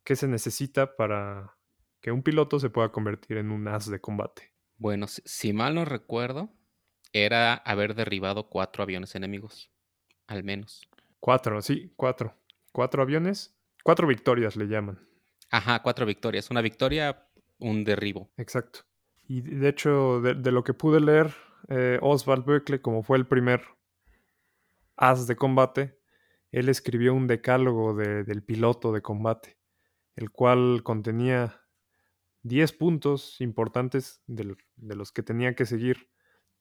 ¿qué 0.05 0.15
se 0.15 0.27
necesita 0.29 0.95
para 0.95 1.57
que 1.99 2.11
un 2.11 2.23
piloto 2.23 2.59
se 2.59 2.69
pueda 2.69 2.93
convertir 2.93 3.37
en 3.37 3.51
un 3.51 3.67
as 3.67 3.89
de 3.89 3.99
combate? 3.99 4.53
Bueno, 4.77 5.07
si, 5.07 5.21
si 5.25 5.51
mal 5.51 5.75
no 5.75 5.83
recuerdo, 5.83 6.53
era 7.11 7.55
haber 7.55 7.95
derribado 7.95 8.47
cuatro 8.49 8.83
aviones 8.83 9.15
enemigos, 9.15 9.71
al 10.27 10.43
menos. 10.43 10.87
Cuatro, 11.19 11.61
sí, 11.61 11.91
cuatro. 11.97 12.35
Cuatro 12.71 13.01
aviones, 13.01 13.57
cuatro 13.83 14.07
victorias 14.07 14.55
le 14.55 14.67
llaman. 14.67 14.99
Ajá, 15.49 15.81
cuatro 15.81 16.05
victorias. 16.05 16.51
Una 16.51 16.61
victoria, 16.61 17.27
un 17.57 17.83
derribo. 17.83 18.31
Exacto. 18.37 18.81
Y 19.27 19.41
de 19.41 19.69
hecho, 19.69 20.21
de, 20.21 20.35
de 20.35 20.51
lo 20.51 20.63
que 20.63 20.73
pude 20.73 20.99
leer, 20.99 21.33
eh, 21.69 21.97
Oswald 22.01 22.45
Berkeley, 22.45 22.79
como 22.79 23.01
fue 23.01 23.17
el 23.17 23.25
primer 23.25 23.61
as 24.97 25.27
de 25.27 25.35
combate, 25.35 25.99
él 26.51 26.69
escribió 26.69 27.13
un 27.13 27.27
decálogo 27.27 27.95
de- 27.95 28.23
del 28.23 28.43
piloto 28.43 28.91
de 28.91 29.01
combate, 29.01 29.57
el 30.15 30.31
cual 30.31 30.81
contenía 30.83 31.61
10 32.43 32.73
puntos 32.73 33.41
importantes 33.41 34.21
de 34.27 34.55
los 34.95 35.11
que 35.11 35.23
tenían 35.23 35.55
que 35.55 35.65
seguir 35.65 36.09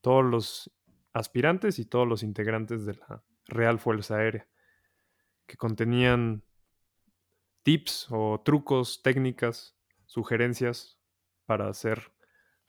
todos 0.01 0.25
los 0.25 0.73
aspirantes 1.13 1.79
y 1.79 1.85
todos 1.85 2.07
los 2.07 2.23
integrantes 2.23 2.85
de 2.85 2.95
la 2.95 3.23
Real 3.47 3.79
Fuerza 3.79 4.17
Aérea, 4.17 4.49
que 5.47 5.57
contenían 5.57 6.43
tips 7.63 8.09
o 8.11 8.41
trucos, 8.45 9.03
técnicas, 9.03 9.77
sugerencias 10.07 10.99
para 11.47 11.73
ser 11.73 12.13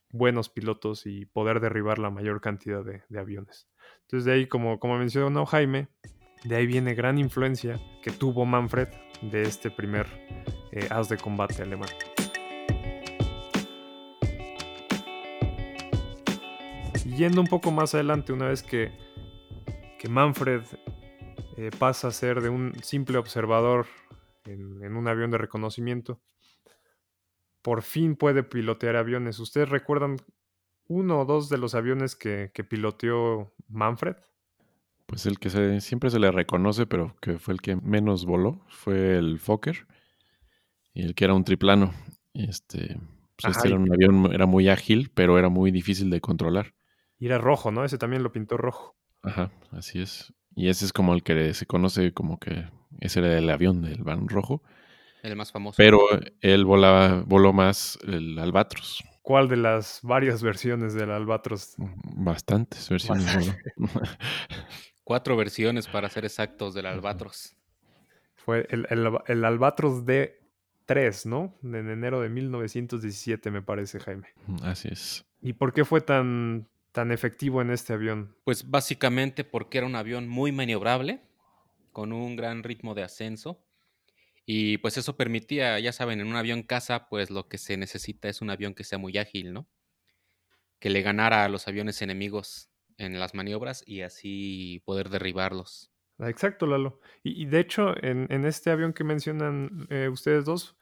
buenos 0.10 0.50
pilotos 0.50 1.06
y 1.06 1.26
poder 1.26 1.60
derribar 1.60 2.00
la 2.00 2.10
mayor 2.10 2.42
cantidad 2.42 2.84
de, 2.84 3.04
de 3.10 3.20
aviones. 3.20 3.68
Entonces 4.02 4.26
de 4.26 4.34
ahí, 4.34 4.48
como, 4.48 4.80
como 4.80 4.98
mencionó 4.98 5.46
Jaime, 5.46 5.90
de 6.44 6.56
ahí 6.56 6.68
viene 6.68 6.94
gran 6.94 7.18
influencia 7.18 7.80
que 8.02 8.12
tuvo 8.12 8.46
Manfred 8.46 8.90
de 9.22 9.44
este 9.44 9.72
primer 9.72 10.08
eh, 10.76 10.88
as 10.90 11.10
de 11.10 11.18
combate 11.18 11.64
alemán. 11.64 11.90
Yendo 17.18 17.40
un 17.40 17.48
poco 17.48 17.72
más 17.72 17.96
adelante, 17.96 18.34
una 18.34 18.48
vez 18.48 18.62
que, 18.62 18.92
que 19.98 20.10
Manfred 20.10 20.64
eh, 21.56 21.72
pasa 21.80 22.10
a 22.10 22.12
ser 22.12 22.42
de 22.42 22.50
un 22.50 22.74
simple 22.84 23.18
observador 23.18 23.88
en, 24.44 24.96
un 24.96 25.08
avión 25.08 25.32
de 25.32 25.38
reconocimiento, 25.38 26.20
por 27.62 27.82
fin 27.82 28.18
puede 28.18 28.44
pilotear 28.44 28.98
aviones. 28.98 29.40
¿Ustedes 29.40 29.70
recuerdan 29.70 30.18
uno 30.88 31.22
o 31.22 31.26
dos 31.26 31.48
de 31.48 31.58
los 31.58 31.74
aviones 31.74 32.16
que, 32.16 32.52
que 32.54 32.66
piloteó 32.66 33.54
Manfred? 33.70 34.18
Pues 35.06 35.26
el 35.26 35.40
que 35.40 35.80
siempre 35.80 36.10
se 36.10 36.20
le 36.20 36.32
reconoce, 36.32 36.86
pero 36.86 37.16
que 37.22 37.40
fue 37.40 37.54
el 37.54 37.62
que 37.62 37.78
menos 37.78 38.26
voló, 38.26 38.60
fue 38.68 39.18
el 39.18 39.40
Fokker. 39.40 39.88
Y 40.96 41.04
el 41.04 41.14
que 41.14 41.26
era 41.26 41.36
un 41.36 41.44
triplano. 41.44 41.94
Este, 42.34 42.98
pues 43.36 43.46
Ajá, 43.46 43.50
este 43.50 43.68
era 43.68 43.78
un 43.78 43.92
avión, 43.94 44.34
era 44.34 44.46
muy 44.46 44.70
ágil, 44.70 45.12
pero 45.14 45.38
era 45.38 45.50
muy 45.50 45.70
difícil 45.70 46.10
de 46.10 46.22
controlar. 46.22 46.74
Y 47.20 47.28
era 47.28 47.38
rojo, 47.38 47.72
¿no? 47.72 47.84
Ese 47.84 47.98
también 47.98 48.24
lo 48.24 48.32
pintó 48.32 48.58
rojo. 48.58 48.96
Ajá, 49.22 49.52
así 49.72 50.02
es. 50.02 50.34
Y 50.56 50.70
ese 50.70 50.86
es 50.86 50.94
como 50.94 51.14
el 51.14 51.22
que 51.22 51.54
se 51.54 51.66
conoce 51.66 52.14
como 52.14 52.40
que 52.40 52.66
ese 53.02 53.20
era 53.20 53.38
el 53.38 53.50
avión 53.50 53.82
del 53.82 54.04
van 54.04 54.28
rojo. 54.30 54.64
El 55.22 55.36
más 55.36 55.52
famoso. 55.52 55.76
Pero 55.78 56.00
él 56.40 56.66
volaba, 56.66 57.24
voló 57.26 57.52
más 57.52 58.00
el 58.08 58.40
Albatros. 58.40 59.04
¿Cuál 59.22 59.50
de 59.50 59.58
las 59.58 60.00
varias 60.04 60.44
versiones 60.44 60.94
del 60.94 61.12
Albatros? 61.12 61.76
Bastantes 61.78 62.88
versiones 62.90 63.36
voló. 63.36 63.90
Cuatro 65.04 65.36
versiones, 65.36 65.88
para 65.88 66.10
ser 66.10 66.26
exactos, 66.26 66.74
del 66.74 66.86
Albatros. 66.86 67.56
Fue 68.36 68.66
el, 68.70 68.88
el, 68.90 69.10
el 69.28 69.46
Albatros 69.46 70.06
D3, 70.88 71.26
¿no? 71.26 71.56
En 71.64 71.90
enero 71.90 72.22
de 72.22 72.30
1917, 72.30 73.52
me 73.52 73.62
parece, 73.62 74.00
Jaime. 74.00 74.28
así 74.64 74.90
es. 74.92 75.26
¿Y 75.42 75.54
por 75.54 75.74
qué 75.74 75.86
fue 75.86 76.02
tan, 76.02 76.68
tan 76.92 77.12
efectivo 77.12 77.62
en 77.62 77.72
este 77.72 77.94
avión? 77.94 78.36
Pues 78.44 78.70
básicamente 78.70 79.44
porque 79.44 79.78
era 79.78 79.88
un 79.88 79.96
avión 79.96 80.28
muy 80.28 80.52
maniobrable, 80.52 81.22
con 81.92 82.12
un 82.12 82.36
gran 82.36 82.64
ritmo 82.64 82.94
de 82.94 83.04
ascenso. 83.04 83.62
Y 84.46 84.78
pues 84.78 84.98
eso 84.98 85.18
permitía, 85.18 85.80
ya 85.80 85.92
saben, 85.92 86.20
en 86.20 86.28
un 86.28 86.36
avión 86.36 86.62
caza, 86.62 87.08
pues 87.10 87.32
lo 87.32 87.48
que 87.48 87.58
se 87.58 87.78
necesita 87.78 88.30
es 88.30 88.42
un 88.42 88.50
avión 88.50 88.74
que 88.74 88.84
sea 88.84 88.98
muy 88.98 89.18
ágil, 89.18 89.54
¿no? 89.54 89.68
Que 90.80 90.90
le 90.90 91.02
ganara 91.02 91.46
a 91.46 91.50
los 91.50 91.68
aviones 91.68 92.02
enemigos 92.02 92.70
en 92.98 93.20
las 93.20 93.34
maniobras 93.34 93.84
y 93.88 94.02
así 94.02 94.84
poder 94.86 95.10
derribarlos. 95.10 95.92
Exacto, 96.20 96.66
Lalo. 96.66 97.00
Y, 97.24 97.44
y 97.44 97.46
de 97.46 97.60
hecho, 97.60 97.94
en, 98.04 98.28
en 98.30 98.46
este 98.46 98.72
avión 98.72 98.94
que 98.94 99.04
mencionan 99.04 99.88
eh, 99.90 100.10
ustedes 100.10 100.46
dos, 100.46 100.78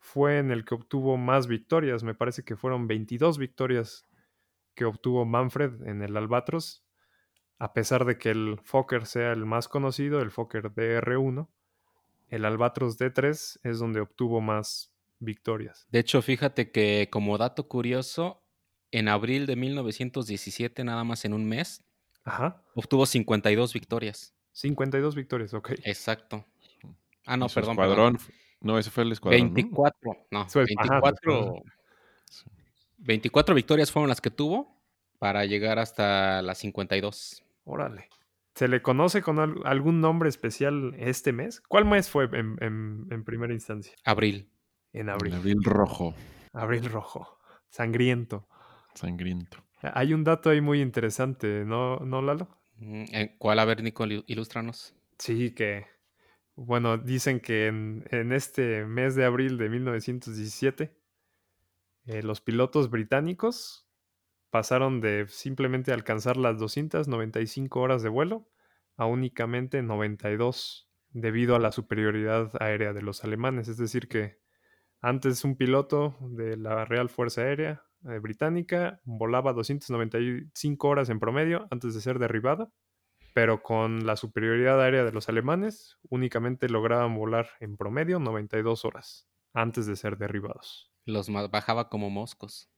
fue 0.00 0.38
en 0.38 0.50
el 0.50 0.64
que 0.64 0.74
obtuvo 0.74 1.16
más 1.16 1.46
victorias. 1.46 2.02
Me 2.02 2.14
parece 2.14 2.44
que 2.44 2.56
fueron 2.56 2.86
22 2.86 3.38
victorias 3.38 4.06
que 4.74 4.84
obtuvo 4.84 5.24
Manfred 5.24 5.86
en 5.86 6.02
el 6.02 6.16
Albatros, 6.16 6.84
a 7.58 7.72
pesar 7.72 8.04
de 8.04 8.16
que 8.16 8.30
el 8.30 8.60
Fokker 8.62 9.06
sea 9.06 9.32
el 9.32 9.44
más 9.44 9.66
conocido, 9.66 10.20
el 10.20 10.30
Fokker 10.30 10.72
DR1, 10.72 11.48
el 12.28 12.44
Albatros 12.44 12.98
D3 12.98 13.58
es 13.62 13.78
donde 13.78 14.00
obtuvo 14.00 14.40
más 14.40 14.92
victorias. 15.18 15.88
De 15.90 15.98
hecho, 15.98 16.22
fíjate 16.22 16.70
que 16.70 17.08
como 17.10 17.36
dato 17.38 17.66
curioso, 17.66 18.44
en 18.92 19.08
abril 19.08 19.46
de 19.46 19.56
1917, 19.56 20.84
nada 20.84 21.02
más 21.02 21.24
en 21.24 21.32
un 21.32 21.46
mes, 21.46 21.84
Ajá, 22.22 22.62
obtuvo 22.74 23.04
52 23.04 23.72
victorias. 23.74 24.37
52 24.58 25.14
victorias, 25.14 25.54
ok. 25.54 25.70
Exacto. 25.84 26.44
Ah, 27.26 27.36
no, 27.36 27.46
perdón, 27.48 27.72
escuadrón, 27.72 28.12
perdón. 28.16 28.32
No, 28.60 28.76
ese 28.78 28.90
fue 28.90 29.04
el 29.04 29.12
escuadrón. 29.12 29.48
¿no? 29.48 29.54
24, 29.54 30.16
no, 30.32 30.48
su 30.50 30.58
24, 30.58 31.08
escuadrón. 31.14 31.62
24 32.98 33.54
victorias 33.54 33.92
fueron 33.92 34.08
las 34.08 34.20
que 34.20 34.30
tuvo 34.30 34.76
para 35.18 35.44
llegar 35.44 35.78
hasta 35.78 36.42
las 36.42 36.58
52. 36.58 37.44
Órale. 37.64 38.08
¿Se 38.54 38.66
le 38.66 38.82
conoce 38.82 39.22
con 39.22 39.38
al- 39.38 39.60
algún 39.64 40.00
nombre 40.00 40.28
especial 40.28 40.94
este 40.98 41.32
mes? 41.32 41.60
¿Cuál 41.68 41.84
mes 41.84 42.10
fue 42.10 42.24
en, 42.24 42.56
en- 42.60 43.06
en 43.10 43.24
primera 43.24 43.52
instancia? 43.54 43.94
Abril. 44.04 44.50
En 44.92 45.08
abril. 45.08 45.34
abril 45.34 45.62
rojo, 45.62 46.14
Abril 46.52 46.86
rojo. 46.90 47.38
Sangriento. 47.68 48.48
sangriento. 48.94 49.58
Hay 49.82 50.12
un 50.14 50.24
dato 50.24 50.50
ahí 50.50 50.60
muy 50.60 50.80
interesante, 50.80 51.64
¿no, 51.64 51.98
¿no 52.00 52.20
Lalo? 52.22 52.48
Mm, 52.78 53.04
¿en 53.12 53.36
¿Cuál? 53.38 53.58
A 53.58 53.64
ver, 53.64 53.82
Nico, 53.82 54.06
ilústranos. 54.06 54.94
Sí, 55.18 55.54
que, 55.54 55.86
bueno, 56.54 56.98
dicen 56.98 57.40
que 57.40 57.66
en, 57.66 58.04
en 58.10 58.32
este 58.32 58.84
mes 58.84 59.14
de 59.14 59.24
abril 59.24 59.58
de 59.58 59.68
1917, 59.68 60.96
eh, 62.06 62.22
los 62.22 62.40
pilotos 62.40 62.90
británicos 62.90 63.86
pasaron 64.50 65.00
de 65.00 65.26
simplemente 65.28 65.92
alcanzar 65.92 66.36
las 66.36 66.58
295 66.58 67.80
horas 67.80 68.02
de 68.02 68.08
vuelo 68.08 68.48
a 68.96 69.06
únicamente 69.06 69.82
92 69.82 70.90
debido 71.10 71.56
a 71.56 71.58
la 71.58 71.72
superioridad 71.72 72.52
aérea 72.60 72.92
de 72.92 73.02
los 73.02 73.24
alemanes. 73.24 73.68
Es 73.68 73.76
decir, 73.78 74.08
que 74.08 74.38
antes 75.00 75.44
un 75.44 75.56
piloto 75.56 76.16
de 76.20 76.56
la 76.56 76.84
Real 76.84 77.08
Fuerza 77.08 77.42
Aérea 77.42 77.84
eh, 78.04 78.18
Británica 78.18 79.00
volaba 79.04 79.52
295 79.52 80.88
horas 80.88 81.08
en 81.08 81.18
promedio 81.18 81.66
antes 81.70 81.94
de 81.94 82.00
ser 82.00 82.18
derribado 82.18 82.72
pero 83.38 83.62
con 83.62 84.04
la 84.04 84.16
superioridad 84.16 84.82
aérea 84.82 85.04
de 85.04 85.12
los 85.12 85.28
alemanes 85.28 85.96
únicamente 86.08 86.68
lograban 86.68 87.14
volar 87.14 87.48
en 87.60 87.76
promedio 87.76 88.18
92 88.18 88.84
horas 88.84 89.28
antes 89.54 89.86
de 89.86 89.94
ser 89.94 90.18
derribados. 90.18 90.90
Los 91.04 91.30
bajaba 91.30 91.88
como 91.88 92.10
moscos. 92.10 92.68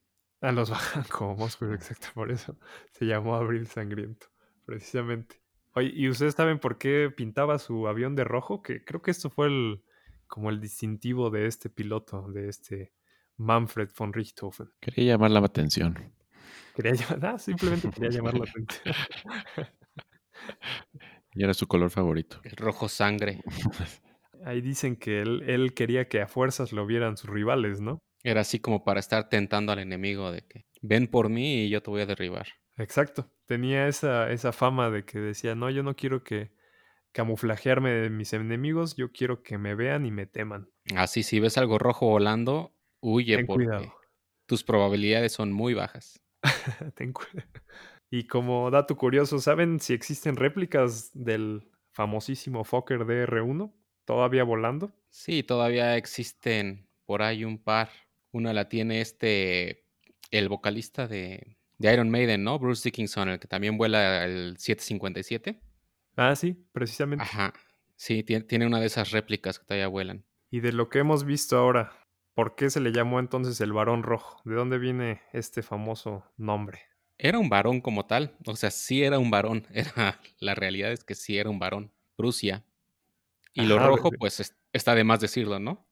A 0.42 0.52
los 0.52 0.68
bajan 0.70 1.04
como 1.04 1.34
moscos, 1.34 1.72
exacto, 1.72 2.08
por 2.14 2.30
eso 2.30 2.58
se 2.92 3.06
llamó 3.06 3.36
Abril 3.36 3.68
Sangriento, 3.68 4.26
precisamente. 4.66 5.40
Oye, 5.74 5.92
¿y 5.94 6.10
ustedes 6.10 6.34
saben 6.34 6.58
por 6.58 6.76
qué 6.76 7.10
pintaba 7.14 7.58
su 7.58 7.88
avión 7.88 8.14
de 8.14 8.24
rojo? 8.24 8.60
Que 8.60 8.84
creo 8.84 9.00
que 9.00 9.12
esto 9.12 9.30
fue 9.30 9.46
el, 9.46 9.82
como 10.26 10.50
el 10.50 10.60
distintivo 10.60 11.30
de 11.30 11.46
este 11.46 11.70
piloto, 11.70 12.30
de 12.32 12.50
este 12.50 12.92
Manfred 13.40 13.88
von 13.96 14.12
Richthofen. 14.12 14.70
Quería 14.80 15.14
llamar 15.14 15.30
la 15.30 15.40
atención. 15.40 16.12
Quería 16.76 16.92
llamar, 16.92 17.26
ah, 17.26 17.38
simplemente 17.38 17.90
quería 17.90 18.10
llamar 18.18 18.34
la 18.34 18.44
atención. 18.44 18.94
Y 21.32 21.44
era 21.44 21.54
su 21.54 21.68
color 21.68 21.90
favorito. 21.90 22.40
El 22.42 22.56
rojo 22.56 22.88
sangre. 22.88 23.40
Ahí 24.44 24.60
dicen 24.60 24.96
que 24.96 25.20
él, 25.20 25.44
él 25.46 25.74
quería 25.74 26.08
que 26.08 26.20
a 26.20 26.26
fuerzas 26.26 26.72
lo 26.72 26.86
vieran 26.86 27.16
sus 27.16 27.30
rivales, 27.30 27.80
¿no? 27.80 28.00
Era 28.24 28.40
así 28.40 28.58
como 28.58 28.82
para 28.82 28.98
estar 28.98 29.28
tentando 29.28 29.70
al 29.70 29.78
enemigo 29.78 30.32
de 30.32 30.42
que 30.42 30.66
ven 30.82 31.06
por 31.06 31.28
mí 31.28 31.66
y 31.66 31.68
yo 31.68 31.82
te 31.82 31.90
voy 31.90 32.00
a 32.00 32.06
derribar. 32.06 32.48
Exacto. 32.78 33.30
Tenía 33.46 33.86
esa, 33.86 34.32
esa 34.32 34.50
fama 34.50 34.90
de 34.90 35.04
que 35.04 35.20
decía, 35.20 35.54
no, 35.54 35.70
yo 35.70 35.84
no 35.84 35.94
quiero 35.94 36.24
que 36.24 36.50
camuflajearme 37.12 37.90
de 37.90 38.10
mis 38.10 38.32
enemigos, 38.32 38.96
yo 38.96 39.12
quiero 39.12 39.42
que 39.42 39.56
me 39.56 39.76
vean 39.76 40.06
y 40.06 40.10
me 40.10 40.26
teman. 40.26 40.68
Así, 40.96 41.22
si 41.22 41.38
ves 41.38 41.58
algo 41.58 41.78
rojo 41.78 42.06
volando, 42.06 42.74
huye 43.00 43.36
Ten 43.36 43.46
porque 43.46 43.64
cuidado. 43.66 43.94
tus 44.46 44.64
probabilidades 44.64 45.32
son 45.32 45.52
muy 45.52 45.74
bajas. 45.74 46.20
Ten 46.94 47.12
cu- 47.12 47.24
y 48.10 48.26
como 48.26 48.70
dato 48.70 48.96
curioso, 48.96 49.38
¿saben 49.38 49.78
si 49.80 49.92
existen 49.94 50.36
réplicas 50.36 51.10
del 51.14 51.70
famosísimo 51.92 52.64
Fokker 52.64 53.00
DR1 53.04 53.72
todavía 54.04 54.44
volando? 54.44 54.92
Sí, 55.10 55.42
todavía 55.42 55.96
existen 55.96 56.88
por 57.04 57.22
ahí 57.22 57.44
un 57.44 57.58
par. 57.58 57.90
Una 58.32 58.52
la 58.52 58.68
tiene 58.68 59.00
este, 59.00 59.84
el 60.30 60.48
vocalista 60.48 61.06
de, 61.08 61.56
de 61.78 61.92
Iron 61.92 62.10
Maiden, 62.10 62.42
¿no? 62.44 62.58
Bruce 62.58 62.82
Dickinson, 62.84 63.28
el 63.28 63.38
que 63.40 63.48
también 63.48 63.76
vuela 63.76 64.24
el 64.24 64.56
757. 64.58 65.60
Ah, 66.16 66.34
sí, 66.36 66.56
precisamente. 66.72 67.22
Ajá. 67.24 67.52
Sí, 67.96 68.22
tie- 68.24 68.46
tiene 68.46 68.66
una 68.66 68.80
de 68.80 68.86
esas 68.86 69.10
réplicas 69.10 69.58
que 69.58 69.64
todavía 69.66 69.88
vuelan. 69.88 70.24
Y 70.50 70.60
de 70.60 70.72
lo 70.72 70.88
que 70.88 70.98
hemos 71.00 71.24
visto 71.24 71.56
ahora, 71.56 71.92
¿por 72.40 72.54
qué 72.54 72.70
se 72.70 72.80
le 72.80 72.90
llamó 72.90 73.20
entonces 73.20 73.60
el 73.60 73.74
varón 73.74 74.02
rojo? 74.02 74.40
¿De 74.46 74.54
dónde 74.54 74.78
viene 74.78 75.20
este 75.34 75.62
famoso 75.62 76.24
nombre? 76.38 76.80
Era 77.18 77.38
un 77.38 77.50
varón 77.50 77.82
como 77.82 78.06
tal, 78.06 78.34
o 78.46 78.56
sea, 78.56 78.70
sí 78.70 79.04
era 79.04 79.18
un 79.18 79.30
varón. 79.30 79.66
Era, 79.74 80.18
la 80.38 80.54
realidad 80.54 80.90
es 80.90 81.04
que 81.04 81.14
sí 81.14 81.36
era 81.36 81.50
un 81.50 81.58
varón. 81.58 81.92
Prusia. 82.16 82.64
Y 83.52 83.66
lo 83.66 83.78
rojo, 83.78 84.08
de- 84.08 84.16
pues 84.16 84.40
es- 84.40 84.56
está 84.72 84.94
de 84.94 85.04
más 85.04 85.20
decirlo, 85.20 85.58
¿no? 85.58 85.86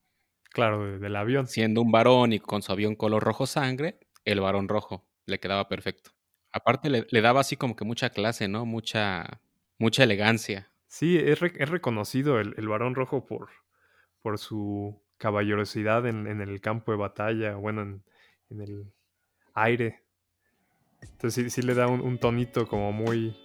Claro, 0.50 0.86
de- 0.86 0.98
del 0.98 1.16
avión. 1.16 1.46
Siendo 1.48 1.82
un 1.82 1.92
varón 1.92 2.32
y 2.32 2.38
con 2.38 2.62
su 2.62 2.72
avión 2.72 2.94
color 2.94 3.22
rojo 3.22 3.46
sangre, 3.46 3.98
el 4.24 4.40
varón 4.40 4.68
rojo 4.68 5.06
le 5.26 5.38
quedaba 5.40 5.68
perfecto. 5.68 6.12
Aparte 6.50 6.88
le, 6.88 7.06
le 7.10 7.20
daba 7.20 7.40
así 7.40 7.58
como 7.58 7.76
que 7.76 7.84
mucha 7.84 8.08
clase, 8.08 8.48
¿no? 8.48 8.64
Mucha, 8.64 9.42
mucha 9.78 10.04
elegancia. 10.04 10.72
Sí, 10.86 11.18
es, 11.18 11.40
re- 11.40 11.52
es 11.58 11.68
reconocido 11.68 12.40
el, 12.40 12.54
el 12.56 12.68
varón 12.68 12.94
rojo 12.94 13.26
por, 13.26 13.50
por 14.22 14.38
su 14.38 14.98
caballerosidad 15.18 16.06
en, 16.06 16.26
en 16.26 16.40
el 16.40 16.60
campo 16.60 16.92
de 16.92 16.98
batalla, 16.98 17.56
bueno, 17.56 17.82
en, 17.82 18.02
en 18.50 18.60
el 18.60 18.92
aire. 19.54 20.02
Entonces 21.02 21.34
sí, 21.34 21.50
sí 21.50 21.62
le 21.62 21.74
da 21.74 21.86
un, 21.86 22.00
un 22.00 22.18
tonito 22.18 22.66
como 22.66 22.92
muy, 22.92 23.36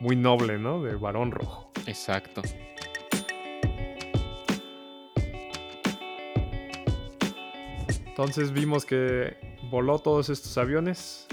muy 0.00 0.16
noble, 0.16 0.58
¿no? 0.58 0.82
De 0.82 0.94
varón 0.96 1.30
rojo. 1.30 1.72
Exacto. 1.86 2.42
Entonces 8.14 8.52
vimos 8.52 8.84
que 8.84 9.36
voló 9.70 9.98
todos 9.98 10.28
estos 10.28 10.56
aviones, 10.56 11.26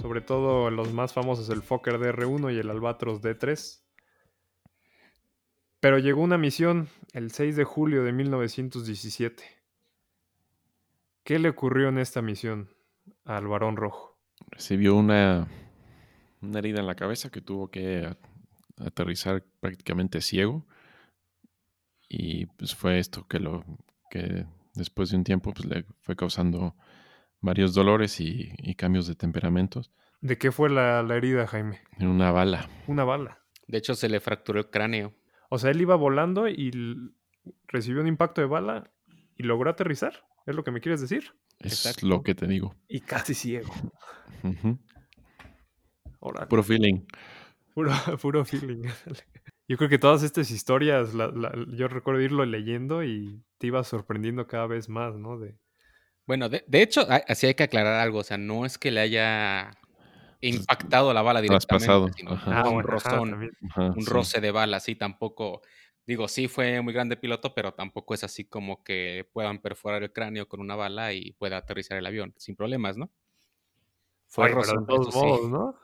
sobre 0.00 0.22
todo 0.22 0.70
los 0.70 0.90
más 0.90 1.12
famosos, 1.12 1.50
el 1.50 1.60
Fokker 1.62 1.98
DR-1 1.98 2.54
y 2.54 2.58
el 2.58 2.70
Albatros 2.70 3.20
D-3. 3.20 3.81
Pero 5.82 5.98
llegó 5.98 6.22
una 6.22 6.38
misión 6.38 6.88
el 7.12 7.32
6 7.32 7.56
de 7.56 7.64
julio 7.64 8.04
de 8.04 8.12
1917. 8.12 9.42
¿Qué 11.24 11.40
le 11.40 11.48
ocurrió 11.48 11.88
en 11.88 11.98
esta 11.98 12.22
misión 12.22 12.68
al 13.24 13.48
varón 13.48 13.76
rojo? 13.76 14.16
Recibió 14.46 14.94
una, 14.94 15.48
una 16.40 16.58
herida 16.60 16.78
en 16.78 16.86
la 16.86 16.94
cabeza 16.94 17.30
que 17.30 17.40
tuvo 17.40 17.68
que 17.72 18.16
aterrizar 18.78 19.42
prácticamente 19.58 20.20
ciego. 20.20 20.64
Y 22.08 22.46
pues 22.46 22.76
fue 22.76 23.00
esto 23.00 23.26
que 23.26 23.40
lo 23.40 23.64
que 24.08 24.46
después 24.74 25.10
de 25.10 25.16
un 25.16 25.24
tiempo 25.24 25.52
pues, 25.52 25.66
le 25.66 25.84
fue 26.02 26.14
causando 26.14 26.76
varios 27.40 27.74
dolores 27.74 28.20
y, 28.20 28.52
y 28.58 28.76
cambios 28.76 29.08
de 29.08 29.16
temperamentos. 29.16 29.90
¿De 30.20 30.38
qué 30.38 30.52
fue 30.52 30.70
la, 30.70 31.02
la 31.02 31.16
herida, 31.16 31.48
Jaime? 31.48 31.80
En 31.98 32.06
una 32.06 32.30
bala. 32.30 32.68
Una 32.86 33.02
bala. 33.02 33.40
De 33.66 33.78
hecho, 33.78 33.96
se 33.96 34.08
le 34.08 34.20
fracturó 34.20 34.60
el 34.60 34.70
cráneo. 34.70 35.12
O 35.54 35.58
sea, 35.58 35.70
él 35.70 35.82
iba 35.82 35.96
volando 35.96 36.48
y 36.48 36.70
recibió 37.68 38.00
un 38.00 38.06
impacto 38.06 38.40
de 38.40 38.46
bala 38.46 38.90
y 39.36 39.42
logró 39.42 39.68
aterrizar. 39.68 40.24
¿Es 40.46 40.54
lo 40.56 40.64
que 40.64 40.70
me 40.70 40.80
quieres 40.80 41.02
decir? 41.02 41.34
Es 41.58 41.74
Exacto. 41.84 42.06
lo 42.06 42.22
que 42.22 42.34
te 42.34 42.46
digo. 42.46 42.74
Y 42.88 43.00
casi 43.00 43.34
ciego. 43.34 43.70
Órale. 46.20 46.46
Puro 46.46 46.62
feeling. 46.62 47.00
Puro, 47.74 47.90
puro 48.22 48.44
feeling. 48.46 48.82
Yo 49.68 49.76
creo 49.76 49.90
que 49.90 49.98
todas 49.98 50.22
estas 50.22 50.50
historias, 50.50 51.12
la- 51.12 51.28
la- 51.28 51.52
yo 51.76 51.86
recuerdo 51.88 52.22
irlo 52.22 52.44
leyendo 52.46 53.04
y 53.04 53.42
te 53.58 53.66
iba 53.66 53.84
sorprendiendo 53.84 54.46
cada 54.46 54.66
vez 54.66 54.88
más, 54.88 55.16
¿no? 55.16 55.38
De, 55.38 55.58
Bueno, 56.26 56.48
de, 56.48 56.64
de 56.66 56.82
hecho, 56.82 57.06
así 57.28 57.46
hay 57.46 57.54
que 57.54 57.64
aclarar 57.64 58.00
algo. 58.00 58.20
O 58.20 58.24
sea, 58.24 58.38
no 58.38 58.64
es 58.64 58.78
que 58.78 58.90
le 58.90 59.00
haya 59.00 59.72
impactado 60.42 61.14
la 61.14 61.22
bala 61.22 61.40
directamente, 61.40 62.12
sino 62.16 62.32
ajá. 62.32 62.62
fue 62.62 62.70
un 62.70 62.82
bueno, 62.82 62.96
ajá, 62.96 63.10
rozón, 63.10 63.30
también. 63.30 63.52
Ajá, 63.70 63.86
un 63.86 64.02
sí. 64.02 64.10
roce 64.10 64.40
de 64.40 64.50
bala, 64.50 64.80
sí, 64.80 64.94
tampoco. 64.96 65.62
Digo, 66.04 66.26
sí 66.26 66.48
fue 66.48 66.80
muy 66.82 66.92
grande 66.92 67.16
piloto, 67.16 67.54
pero 67.54 67.74
tampoco 67.74 68.14
es 68.14 68.24
así 68.24 68.44
como 68.44 68.82
que 68.82 69.28
puedan 69.32 69.60
perforar 69.60 70.02
el 70.02 70.12
cráneo 70.12 70.48
con 70.48 70.60
una 70.60 70.74
bala 70.74 71.12
y 71.12 71.32
pueda 71.32 71.58
aterrizar 71.58 71.96
el 71.96 72.06
avión 72.06 72.34
sin 72.36 72.56
problemas, 72.56 72.96
¿no? 72.96 73.10
Fue 74.26 74.46
Ay, 74.46 74.52
pero 74.52 74.66
de 74.66 74.72
rozón, 74.72 74.86
todos 74.86 75.14
sí. 75.14 75.20
modos, 75.20 75.50
¿no? 75.50 75.78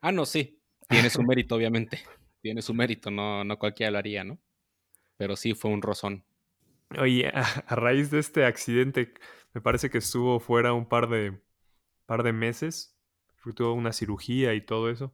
Ah, 0.00 0.12
no, 0.12 0.24
sí. 0.24 0.62
Tiene 0.88 1.10
su 1.10 1.22
mérito, 1.22 1.54
obviamente. 1.54 2.00
Tiene 2.40 2.62
su 2.62 2.72
mérito, 2.72 3.10
no, 3.10 3.44
no 3.44 3.58
cualquiera 3.58 3.90
lo 3.90 3.98
haría, 3.98 4.24
¿no? 4.24 4.38
Pero 5.16 5.36
sí 5.36 5.54
fue 5.54 5.70
un 5.70 5.82
rozón. 5.82 6.24
Oye, 6.98 7.28
a, 7.28 7.42
a 7.42 7.74
raíz 7.74 8.10
de 8.10 8.20
este 8.20 8.46
accidente, 8.46 9.12
me 9.52 9.60
parece 9.60 9.90
que 9.90 9.98
estuvo 9.98 10.40
fuera 10.40 10.72
un 10.72 10.88
par 10.88 11.08
de, 11.08 11.42
par 12.06 12.22
de 12.22 12.32
meses. 12.32 12.97
Tuvo 13.54 13.74
una 13.74 13.92
cirugía 13.92 14.54
y 14.54 14.60
todo 14.62 14.90
eso. 14.90 15.12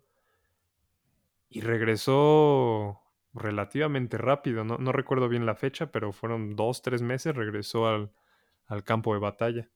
Y 1.49 1.61
regresó 1.61 3.01
relativamente 3.33 4.19
rápido. 4.19 4.65
No, 4.65 4.79
no 4.79 4.93
recuerdo 4.93 5.29
bien 5.29 5.47
la 5.47 5.55
fecha, 5.55 5.91
pero 5.93 6.13
fueron 6.13 6.57
dos, 6.57 6.83
tres 6.83 7.03
meses. 7.03 7.35
Regresó 7.37 7.87
al, 7.89 8.11
al 8.67 8.85
campo 8.85 9.15
de 9.15 9.21
batalla. 9.21 9.71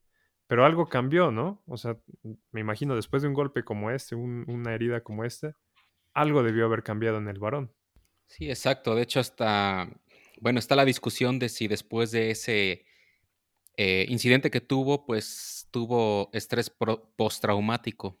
Pero 0.47 0.65
algo 0.65 0.87
cambió, 0.89 1.31
¿no? 1.31 1.61
O 1.67 1.77
sea, 1.77 1.97
me 2.51 2.61
imagino 2.61 2.95
después 2.95 3.21
de 3.21 3.27
un 3.29 3.35
golpe 3.35 3.63
como 3.63 3.91
este, 3.91 4.15
un- 4.15 4.45
una 4.49 4.73
herida 4.73 5.01
como 5.03 5.23
esta, 5.25 5.55
algo 6.13 6.43
debió 6.43 6.65
haber 6.65 6.83
cambiado 6.83 7.17
en 7.19 7.29
el 7.29 7.39
varón. 7.39 7.73
Sí, 8.27 8.49
exacto. 8.49 8.95
De 8.95 9.03
hecho, 9.03 9.19
hasta, 9.19 9.89
bueno, 10.39 10.59
está 10.59 10.75
la 10.75 10.85
discusión 10.85 11.39
de 11.39 11.49
si 11.49 11.67
después 11.67 12.11
de 12.11 12.31
ese 12.31 12.85
eh, 13.77 14.05
incidente 14.09 14.51
que 14.51 14.61
tuvo, 14.61 15.05
pues 15.05 15.67
tuvo 15.71 16.29
estrés 16.33 16.71
postraumático. 17.17 18.19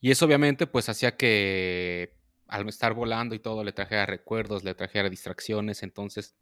Y 0.00 0.10
eso 0.10 0.26
obviamente 0.26 0.66
pues 0.66 0.88
hacía 0.88 1.16
que 1.16 2.14
al 2.46 2.68
estar 2.68 2.94
volando 2.94 3.34
y 3.34 3.40
todo 3.40 3.64
le 3.64 3.72
trajera 3.72 4.06
recuerdos, 4.06 4.64
le 4.64 4.74
trajera 4.74 5.10
distracciones, 5.10 5.82
entonces 5.82 6.36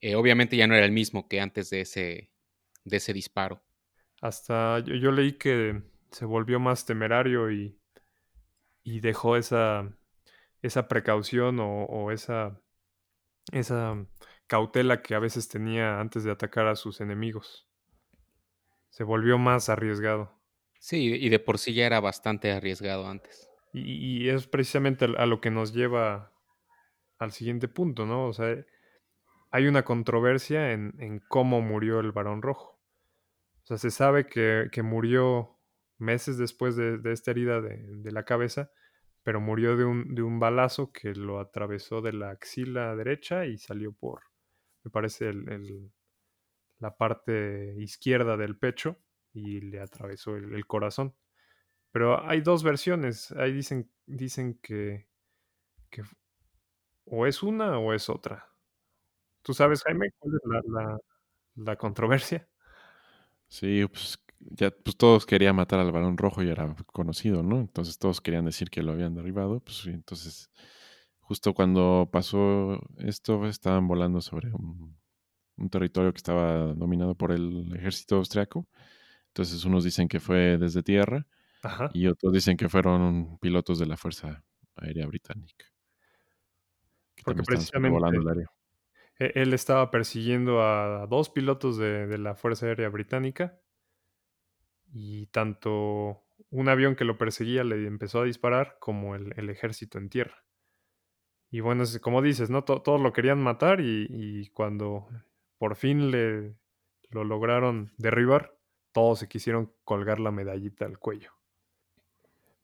eh, 0.00 0.14
obviamente 0.16 0.56
ya 0.56 0.66
no 0.66 0.74
era 0.74 0.86
el 0.86 0.92
mismo 0.92 1.28
que 1.28 1.40
antes 1.40 1.70
de 1.70 1.82
ese, 1.82 2.30
de 2.84 2.96
ese 2.96 3.12
disparo. 3.12 3.62
Hasta 4.20 4.80
yo, 4.80 5.12
leí 5.12 5.34
que 5.34 5.82
se 6.10 6.24
volvió 6.24 6.58
más 6.58 6.86
temerario 6.86 7.50
y, 7.52 7.78
y 8.82 9.00
dejó 9.00 9.36
esa, 9.36 9.92
esa 10.62 10.88
precaución 10.88 11.60
o, 11.60 11.84
o 11.84 12.10
esa, 12.10 12.60
esa 13.52 14.06
cautela 14.46 15.02
que 15.02 15.14
a 15.14 15.20
veces 15.20 15.48
tenía 15.48 16.00
antes 16.00 16.24
de 16.24 16.32
atacar 16.32 16.66
a 16.66 16.76
sus 16.76 17.00
enemigos. 17.00 17.68
Se 18.90 19.04
volvió 19.04 19.38
más 19.38 19.68
arriesgado. 19.68 20.37
Sí, 20.78 21.14
y 21.14 21.28
de 21.28 21.38
por 21.38 21.58
sí 21.58 21.74
ya 21.74 21.86
era 21.86 22.00
bastante 22.00 22.52
arriesgado 22.52 23.08
antes. 23.08 23.48
Y, 23.72 24.28
es 24.28 24.46
precisamente 24.46 25.04
a 25.16 25.26
lo 25.26 25.40
que 25.40 25.50
nos 25.50 25.72
lleva 25.72 26.32
al 27.18 27.32
siguiente 27.32 27.68
punto, 27.68 28.06
¿no? 28.06 28.26
O 28.28 28.32
sea, 28.32 28.56
hay 29.50 29.66
una 29.66 29.84
controversia 29.84 30.72
en, 30.72 30.94
en 31.00 31.20
cómo 31.28 31.60
murió 31.62 32.00
el 32.00 32.12
varón 32.12 32.42
rojo. 32.42 32.80
O 33.64 33.66
sea, 33.66 33.78
se 33.78 33.90
sabe 33.90 34.26
que, 34.26 34.68
que 34.72 34.82
murió 34.82 35.58
meses 35.98 36.38
después 36.38 36.76
de, 36.76 36.98
de 36.98 37.12
esta 37.12 37.32
herida 37.32 37.60
de, 37.60 37.78
de 37.88 38.12
la 38.12 38.24
cabeza, 38.24 38.70
pero 39.24 39.40
murió 39.40 39.76
de 39.76 39.84
un, 39.84 40.14
de 40.14 40.22
un 40.22 40.40
balazo 40.40 40.92
que 40.92 41.14
lo 41.14 41.40
atravesó 41.40 42.02
de 42.02 42.14
la 42.14 42.30
axila 42.30 42.96
derecha 42.96 43.46
y 43.46 43.58
salió 43.58 43.92
por, 43.92 44.22
me 44.84 44.90
parece, 44.90 45.28
el- 45.30 45.48
el- 45.50 45.92
la 46.78 46.96
parte 46.96 47.74
izquierda 47.78 48.36
del 48.36 48.58
pecho 48.58 48.98
y 49.38 49.60
le 49.60 49.80
atravesó 49.80 50.36
el, 50.36 50.66
corazón. 50.66 51.14
Pero 51.92 52.26
hay 52.28 52.40
dos 52.42 52.62
versiones. 52.64 53.32
Ahí 53.32 53.52
dicen, 53.52 53.90
dicen 54.06 54.58
que, 54.62 55.08
o 57.06 57.26
es 57.26 57.42
una 57.42 57.78
o 57.78 57.92
es 57.92 58.08
otra. 58.08 58.46
¿Tú 59.42 59.54
sabes, 59.54 59.82
Jaime, 59.84 60.10
cuál 60.18 60.34
es 60.36 60.40
la, 60.70 60.98
la- 61.56 61.76
controversia? 61.76 62.48
Sí, 63.48 63.86
pues 63.86 64.18
ya 64.40 64.70
pues 64.70 64.96
todos 64.96 65.26
querían 65.26 65.56
matar 65.56 65.80
al 65.80 65.92
varón 65.92 66.18
rojo 66.18 66.42
y 66.42 66.48
era 66.48 66.74
conocido, 66.92 67.42
¿no? 67.42 67.58
Entonces 67.60 67.98
todos 67.98 68.20
querían 68.20 68.44
decir 68.44 68.70
que 68.70 68.82
lo 68.82 68.92
habían 68.92 69.14
derribado, 69.14 69.60
pues 69.60 69.86
entonces 69.86 70.50
justo 71.20 71.54
cuando 71.54 72.08
pasó 72.12 72.80
esto 72.98 73.46
estaban 73.46 73.88
volando 73.88 74.20
sobre 74.20 74.50
un, 74.52 74.98
un 75.58 75.70
territorio 75.70 76.12
que 76.12 76.18
estaba 76.18 76.74
dominado 76.74 77.14
por 77.16 77.32
el 77.32 77.74
ejército 77.76 78.16
austriaco. 78.16 78.68
Entonces 79.28 79.64
unos 79.64 79.84
dicen 79.84 80.08
que 80.08 80.20
fue 80.20 80.58
desde 80.58 80.82
tierra 80.82 81.26
Ajá. 81.62 81.90
y 81.94 82.06
otros 82.06 82.32
dicen 82.32 82.56
que 82.56 82.68
fueron 82.68 83.38
pilotos 83.38 83.78
de 83.78 83.86
la 83.86 83.96
Fuerza 83.96 84.44
Aérea 84.76 85.06
Británica. 85.06 85.66
Que 87.14 87.22
Porque 87.24 87.42
área. 88.30 88.50
E- 89.18 89.32
Él 89.34 89.52
estaba 89.52 89.90
persiguiendo 89.90 90.62
a 90.62 91.06
dos 91.08 91.30
pilotos 91.30 91.76
de, 91.78 92.06
de 92.06 92.18
la 92.18 92.34
Fuerza 92.34 92.66
Aérea 92.66 92.88
Británica 92.88 93.58
y 94.92 95.26
tanto 95.26 96.24
un 96.50 96.68
avión 96.68 96.96
que 96.96 97.04
lo 97.04 97.18
perseguía 97.18 97.64
le 97.64 97.86
empezó 97.86 98.20
a 98.20 98.24
disparar 98.24 98.76
como 98.80 99.14
el, 99.14 99.32
el 99.36 99.50
ejército 99.50 99.98
en 99.98 100.08
tierra. 100.08 100.44
Y 101.50 101.60
bueno, 101.60 101.82
es 101.82 101.98
como 102.00 102.22
dices, 102.22 102.50
¿no? 102.50 102.64
To- 102.64 102.82
todos 102.82 103.00
lo 103.00 103.12
querían 103.12 103.42
matar 103.42 103.80
y, 103.80 104.06
y 104.08 104.48
cuando 104.50 105.08
por 105.58 105.76
fin 105.76 106.10
le 106.10 106.56
lo 107.10 107.24
lograron 107.24 107.90
derribar, 107.96 108.57
todos 108.92 109.20
se 109.20 109.28
quisieron 109.28 109.72
colgar 109.84 110.20
la 110.20 110.30
medallita 110.32 110.84
al 110.86 110.98
cuello. 110.98 111.32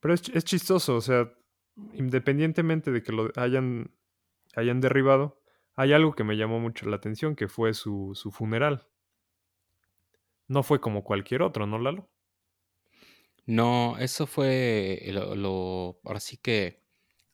Pero 0.00 0.14
es, 0.14 0.28
es 0.30 0.44
chistoso, 0.44 0.96
o 0.96 1.00
sea, 1.00 1.32
independientemente 1.94 2.90
de 2.90 3.02
que 3.02 3.12
lo 3.12 3.30
hayan, 3.36 3.90
hayan 4.56 4.80
derribado, 4.80 5.40
hay 5.76 5.92
algo 5.92 6.14
que 6.14 6.24
me 6.24 6.36
llamó 6.36 6.60
mucho 6.60 6.88
la 6.88 6.96
atención, 6.96 7.36
que 7.36 7.48
fue 7.48 7.74
su, 7.74 8.12
su 8.14 8.30
funeral. 8.30 8.88
no 10.48 10.62
fue 10.62 10.80
como 10.80 11.04
cualquier 11.04 11.42
otro, 11.42 11.66
¿no, 11.66 11.78
Lalo? 11.78 12.08
No, 13.46 13.98
eso 13.98 14.26
fue 14.26 15.02
lo, 15.12 15.34
lo- 15.36 16.00
sí 16.20 16.36
que 16.38 16.82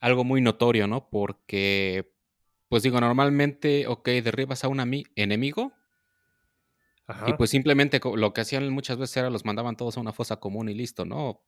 algo 0.00 0.24
muy 0.24 0.40
notorio, 0.40 0.86
¿no? 0.86 1.08
Porque, 1.10 2.12
pues 2.68 2.82
digo, 2.82 3.00
normalmente, 3.00 3.86
ok, 3.86 4.08
derribas 4.24 4.64
a 4.64 4.68
un 4.68 4.78
ami- 4.78 5.06
y 7.26 7.32
pues 7.34 7.50
simplemente 7.50 8.00
lo 8.16 8.32
que 8.32 8.40
hacían 8.40 8.68
muchas 8.70 8.98
veces 8.98 9.16
era 9.18 9.30
los 9.30 9.44
mandaban 9.44 9.76
todos 9.76 9.96
a 9.96 10.00
una 10.00 10.12
fosa 10.12 10.36
común 10.36 10.68
y 10.68 10.74
listo, 10.74 11.04
¿no? 11.04 11.42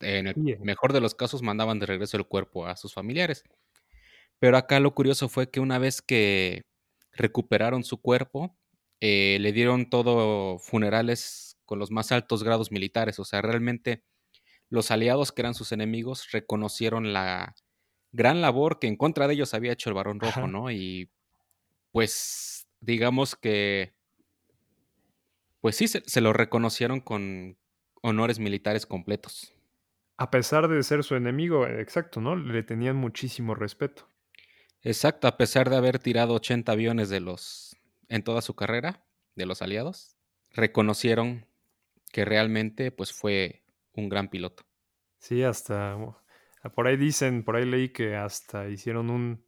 En 0.00 0.26
el 0.26 0.58
mejor 0.60 0.92
de 0.92 1.00
los 1.00 1.14
casos 1.14 1.42
mandaban 1.42 1.78
de 1.78 1.86
regreso 1.86 2.16
el 2.16 2.26
cuerpo 2.26 2.66
a 2.66 2.76
sus 2.76 2.94
familiares. 2.94 3.44
Pero 4.38 4.56
acá 4.56 4.80
lo 4.80 4.94
curioso 4.94 5.28
fue 5.28 5.50
que 5.50 5.60
una 5.60 5.78
vez 5.78 6.00
que 6.00 6.62
recuperaron 7.12 7.84
su 7.84 8.00
cuerpo, 8.00 8.56
eh, 9.00 9.38
le 9.40 9.52
dieron 9.52 9.90
todo 9.90 10.58
funerales 10.58 11.58
con 11.66 11.78
los 11.78 11.90
más 11.90 12.12
altos 12.12 12.42
grados 12.42 12.72
militares. 12.72 13.18
O 13.18 13.24
sea, 13.24 13.42
realmente 13.42 14.02
los 14.70 14.90
aliados 14.90 15.32
que 15.32 15.42
eran 15.42 15.54
sus 15.54 15.72
enemigos 15.72 16.30
reconocieron 16.30 17.12
la 17.12 17.54
gran 18.12 18.40
labor 18.40 18.78
que 18.78 18.86
en 18.86 18.96
contra 18.96 19.28
de 19.28 19.34
ellos 19.34 19.54
había 19.54 19.72
hecho 19.72 19.90
el 19.90 19.94
Barón 19.94 20.20
Rojo, 20.20 20.40
Ajá. 20.40 20.46
¿no? 20.48 20.70
Y 20.70 21.10
pues 21.92 22.66
digamos 22.80 23.36
que, 23.36 23.94
pues 25.60 25.76
sí, 25.76 25.88
se, 25.88 26.02
se 26.06 26.20
lo 26.20 26.32
reconocieron 26.32 27.00
con 27.00 27.58
honores 28.02 28.38
militares 28.38 28.86
completos. 28.86 29.52
A 30.16 30.30
pesar 30.30 30.68
de 30.68 30.82
ser 30.82 31.02
su 31.04 31.16
enemigo, 31.16 31.66
eh, 31.66 31.80
exacto, 31.80 32.20
¿no? 32.20 32.36
Le 32.36 32.62
tenían 32.62 32.96
muchísimo 32.96 33.54
respeto. 33.54 34.08
Exacto, 34.82 35.28
a 35.28 35.36
pesar 35.36 35.68
de 35.70 35.76
haber 35.76 35.98
tirado 35.98 36.34
80 36.34 36.72
aviones 36.72 37.08
de 37.10 37.20
los 37.20 37.76
en 38.08 38.22
toda 38.22 38.42
su 38.42 38.54
carrera 38.54 39.04
de 39.36 39.46
los 39.46 39.62
aliados, 39.62 40.16
reconocieron 40.50 41.46
que 42.12 42.24
realmente 42.24 42.90
pues 42.90 43.12
fue 43.12 43.62
un 43.92 44.08
gran 44.08 44.28
piloto. 44.28 44.64
Sí, 45.18 45.42
hasta 45.42 45.96
uh, 45.96 46.14
por 46.74 46.86
ahí 46.86 46.96
dicen, 46.96 47.44
por 47.44 47.56
ahí 47.56 47.64
leí 47.64 47.90
que 47.90 48.16
hasta 48.16 48.68
hicieron 48.68 49.10
un, 49.10 49.44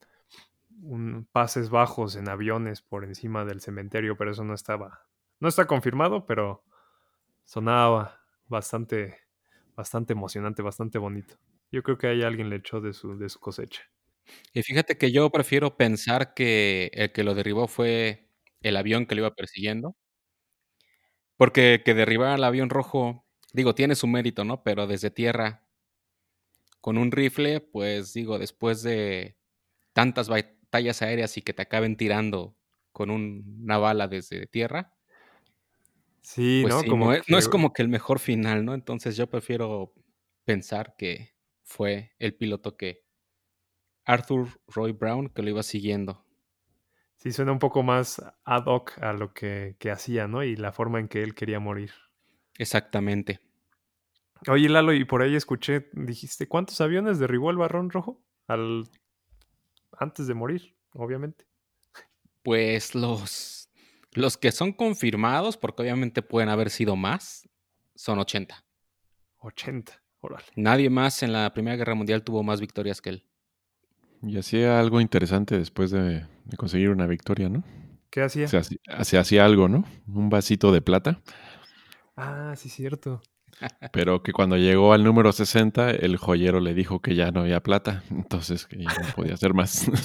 un 0.82 1.26
pases 1.32 1.70
bajos 1.70 2.14
en 2.16 2.28
aviones 2.28 2.82
por 2.82 3.04
encima 3.04 3.44
del 3.44 3.60
cementerio, 3.60 4.16
pero 4.16 4.30
eso 4.30 4.44
no 4.44 4.54
estaba, 4.54 5.06
no 5.42 5.48
está 5.48 5.66
confirmado, 5.66 6.26
pero 6.26 6.64
sonaba 7.44 8.20
bastante, 8.48 9.18
bastante 9.76 10.14
emocionante, 10.14 10.62
bastante 10.62 10.98
bonito. 10.98 11.36
Yo 11.72 11.82
creo 11.82 11.98
que 11.98 12.08
ahí 12.08 12.22
alguien 12.22 12.50
le 12.50 12.56
echó 12.56 12.80
de 12.80 12.92
su, 12.94 13.18
cosecha. 13.40 13.82
Y 14.54 14.62
fíjate 14.62 14.98
que 14.98 15.12
yo 15.12 15.30
prefiero 15.30 15.76
pensar 15.76 16.34
que 16.34 16.90
el 16.94 17.12
que 17.12 17.24
lo 17.24 17.34
derribó 17.34 17.68
fue 17.68 18.28
el 18.62 18.76
avión 18.76 19.06
que 19.06 19.14
lo 19.16 19.22
iba 19.22 19.34
persiguiendo, 19.34 19.96
porque 21.36 21.82
que 21.84 21.92
derribar 21.94 22.30
al 22.30 22.44
avión 22.44 22.70
rojo, 22.70 23.26
digo, 23.52 23.74
tiene 23.74 23.94
su 23.96 24.06
mérito, 24.06 24.44
¿no? 24.44 24.62
Pero 24.62 24.86
desde 24.86 25.10
tierra 25.10 25.62
con 26.80 26.98
un 26.98 27.12
rifle, 27.12 27.60
pues 27.60 28.12
digo, 28.14 28.38
después 28.38 28.82
de 28.82 29.36
tantas 29.92 30.28
batallas 30.28 31.02
aéreas 31.02 31.36
y 31.38 31.42
que 31.42 31.54
te 31.54 31.62
acaben 31.62 31.96
tirando 31.96 32.56
con 32.92 33.10
un- 33.10 33.60
una 33.64 33.78
bala 33.78 34.08
desde 34.08 34.46
tierra, 34.46 34.91
Sí, 36.22 36.60
pues 36.62 36.74
¿no? 36.74 36.80
sí, 36.82 36.88
Como 36.88 37.06
no, 37.06 37.12
es, 37.12 37.28
no 37.28 37.38
es 37.38 37.46
que- 37.46 37.50
como 37.50 37.72
que 37.72 37.82
el 37.82 37.88
mejor 37.88 38.18
final, 38.18 38.64
¿no? 38.64 38.74
Entonces 38.74 39.16
yo 39.16 39.28
prefiero 39.28 39.92
pensar 40.44 40.94
que 40.96 41.34
fue 41.64 42.12
el 42.18 42.34
piloto 42.36 42.76
que 42.76 43.04
Arthur 44.04 44.48
Roy 44.68 44.92
Brown 44.92 45.28
que 45.28 45.42
lo 45.42 45.50
iba 45.50 45.62
siguiendo. 45.62 46.24
Sí, 47.16 47.30
suena 47.32 47.52
un 47.52 47.60
poco 47.60 47.82
más 47.84 48.20
ad 48.44 48.64
hoc 48.66 48.98
a 49.00 49.12
lo 49.12 49.32
que, 49.32 49.76
que 49.78 49.90
hacía, 49.92 50.26
¿no? 50.26 50.42
Y 50.42 50.56
la 50.56 50.72
forma 50.72 50.98
en 50.98 51.06
que 51.08 51.22
él 51.22 51.34
quería 51.34 51.60
morir. 51.60 51.92
Exactamente. 52.58 53.40
Oye, 54.48 54.68
Lalo, 54.68 54.92
y 54.92 55.04
por 55.04 55.22
ahí 55.22 55.36
escuché, 55.36 55.88
dijiste, 55.92 56.48
¿cuántos 56.48 56.80
aviones 56.80 57.20
derribó 57.20 57.50
el 57.50 57.58
Barrón 57.58 57.90
Rojo? 57.90 58.20
Al... 58.48 58.88
Antes 59.92 60.26
de 60.26 60.34
morir, 60.34 60.76
obviamente. 60.94 61.46
Pues 62.42 62.96
los, 62.96 63.61
los 64.12 64.36
que 64.36 64.52
son 64.52 64.72
confirmados, 64.72 65.56
porque 65.56 65.82
obviamente 65.82 66.22
pueden 66.22 66.48
haber 66.48 66.70
sido 66.70 66.96
más, 66.96 67.48
son 67.94 68.18
80. 68.18 68.64
80, 69.38 70.02
órale. 70.20 70.44
Nadie 70.56 70.90
más 70.90 71.22
en 71.22 71.32
la 71.32 71.52
Primera 71.52 71.76
Guerra 71.76 71.94
Mundial 71.94 72.22
tuvo 72.22 72.42
más 72.42 72.60
victorias 72.60 73.00
que 73.00 73.10
él. 73.10 73.26
Y 74.22 74.38
hacía 74.38 74.78
algo 74.78 75.00
interesante 75.00 75.58
después 75.58 75.90
de, 75.90 76.26
de 76.44 76.56
conseguir 76.56 76.90
una 76.90 77.06
victoria, 77.06 77.48
¿no? 77.48 77.64
¿Qué 78.10 78.22
hacía? 78.22 78.46
Se 78.46 78.58
hacía, 78.58 78.78
se 79.02 79.18
hacía 79.18 79.44
algo, 79.44 79.68
¿no? 79.68 79.84
Un 80.06 80.28
vasito 80.28 80.70
de 80.70 80.82
plata, 80.82 81.20
Ah, 82.16 82.54
sí, 82.56 82.68
cierto. 82.68 83.22
pero 83.92 84.22
que 84.22 84.32
cuando 84.32 84.56
llegó 84.56 84.92
al 84.92 85.04
número 85.04 85.32
60, 85.32 85.90
el 85.90 86.16
joyero 86.16 86.60
le 86.60 86.74
dijo 86.74 87.00
que 87.00 87.14
ya 87.14 87.30
no 87.30 87.40
había 87.40 87.62
plata, 87.62 88.02
entonces 88.10 88.66
que 88.66 88.78
ya 88.78 88.88
no 88.88 89.14
podía 89.14 89.34
hacer 89.34 89.54
más. 89.54 89.86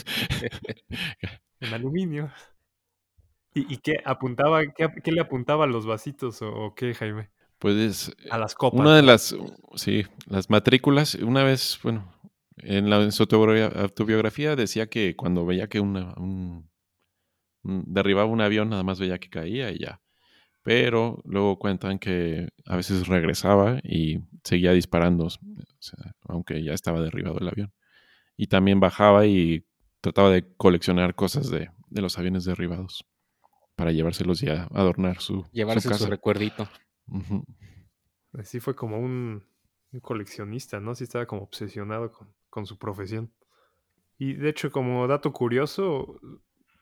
En 1.59 1.73
aluminio. 1.73 2.31
¿Y, 3.57 3.73
y 3.73 3.77
qué 3.77 3.95
apuntaba, 4.05 4.61
qué, 4.75 4.89
qué 5.03 5.11
le 5.11 5.21
apuntaba 5.21 5.65
a 5.65 5.67
los 5.67 5.85
vasitos 5.85 6.41
o, 6.41 6.49
o 6.49 6.75
qué, 6.75 6.93
Jaime? 6.93 7.29
pues 7.59 8.15
A 8.29 8.37
las 8.37 8.53
copas. 8.55 8.79
Una 8.79 8.95
de 8.95 9.01
las, 9.01 9.35
sí, 9.75 10.05
las 10.27 10.49
matrículas, 10.49 11.15
una 11.15 11.43
vez, 11.43 11.79
bueno, 11.83 12.11
en, 12.57 12.89
la, 12.89 13.01
en 13.01 13.11
su 13.11 13.23
autobiogra- 13.23 13.75
autobiografía 13.75 14.55
decía 14.55 14.87
que 14.87 15.15
cuando 15.15 15.45
veía 15.45 15.67
que 15.67 15.79
una, 15.79 16.13
un, 16.17 16.69
un- 17.63 17.83
derribaba 17.87 18.29
un 18.29 18.41
avión, 18.41 18.69
nada 18.69 18.83
más 18.83 18.99
veía 18.99 19.19
que 19.19 19.29
caía 19.29 19.71
y 19.71 19.79
ya. 19.79 20.01
Pero 20.63 21.21
luego 21.25 21.59
cuentan 21.59 21.99
que 21.99 22.49
a 22.65 22.77
veces 22.77 23.07
regresaba 23.07 23.79
y 23.83 24.19
seguía 24.43 24.73
disparando, 24.73 25.25
o 25.27 25.29
sea, 25.79 26.13
aunque 26.27 26.63
ya 26.63 26.73
estaba 26.73 27.01
derribado 27.01 27.39
el 27.39 27.49
avión. 27.49 27.73
Y 28.37 28.47
también 28.47 28.79
bajaba 28.79 29.25
y 29.27 29.65
trataba 30.01 30.31
de 30.31 30.45
coleccionar 30.57 31.15
cosas 31.15 31.49
de, 31.51 31.69
de 31.89 32.01
los 32.01 32.19
aviones 32.19 32.45
derribados 32.45 33.05
para 33.77 33.93
llevárselos 33.93 34.43
y 34.43 34.49
a 34.49 34.63
adornar 34.73 35.21
su, 35.21 35.43
su 35.43 35.51
Llevarse 35.53 35.93
su, 35.93 36.05
casa. 36.05 36.09
recuerdito. 36.09 36.67
Ujú. 37.07 37.45
Sí 38.43 38.59
fue 38.59 38.75
como 38.75 38.99
un, 38.99 39.43
un 39.91 39.99
coleccionista, 40.01 40.79
¿no? 40.79 40.95
Sí 40.95 41.05
estaba 41.05 41.25
como 41.25 41.43
obsesionado 41.43 42.11
con, 42.11 42.33
con 42.49 42.65
su 42.65 42.77
profesión. 42.77 43.31
Y 44.17 44.33
de 44.33 44.49
hecho, 44.49 44.71
como 44.71 45.07
dato 45.07 45.31
curioso, 45.31 46.19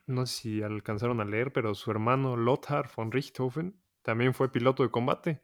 no 0.07 0.25
sé 0.25 0.33
si 0.41 0.63
alcanzaron 0.63 1.21
a 1.21 1.25
leer, 1.25 1.53
pero 1.53 1.75
su 1.75 1.91
hermano 1.91 2.37
Lothar 2.37 2.89
von 2.95 3.11
Richthofen 3.11 3.79
también 4.01 4.33
fue 4.33 4.51
piloto 4.51 4.83
de 4.83 4.91
combate 4.91 5.41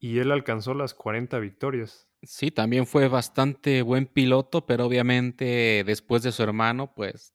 y 0.00 0.18
él 0.18 0.32
alcanzó 0.32 0.74
las 0.74 0.94
40 0.94 1.38
victorias. 1.38 2.08
Sí, 2.22 2.50
también 2.50 2.86
fue 2.86 3.08
bastante 3.08 3.82
buen 3.82 4.06
piloto, 4.06 4.66
pero 4.66 4.86
obviamente 4.86 5.84
después 5.86 6.22
de 6.22 6.32
su 6.32 6.42
hermano, 6.42 6.92
pues 6.94 7.32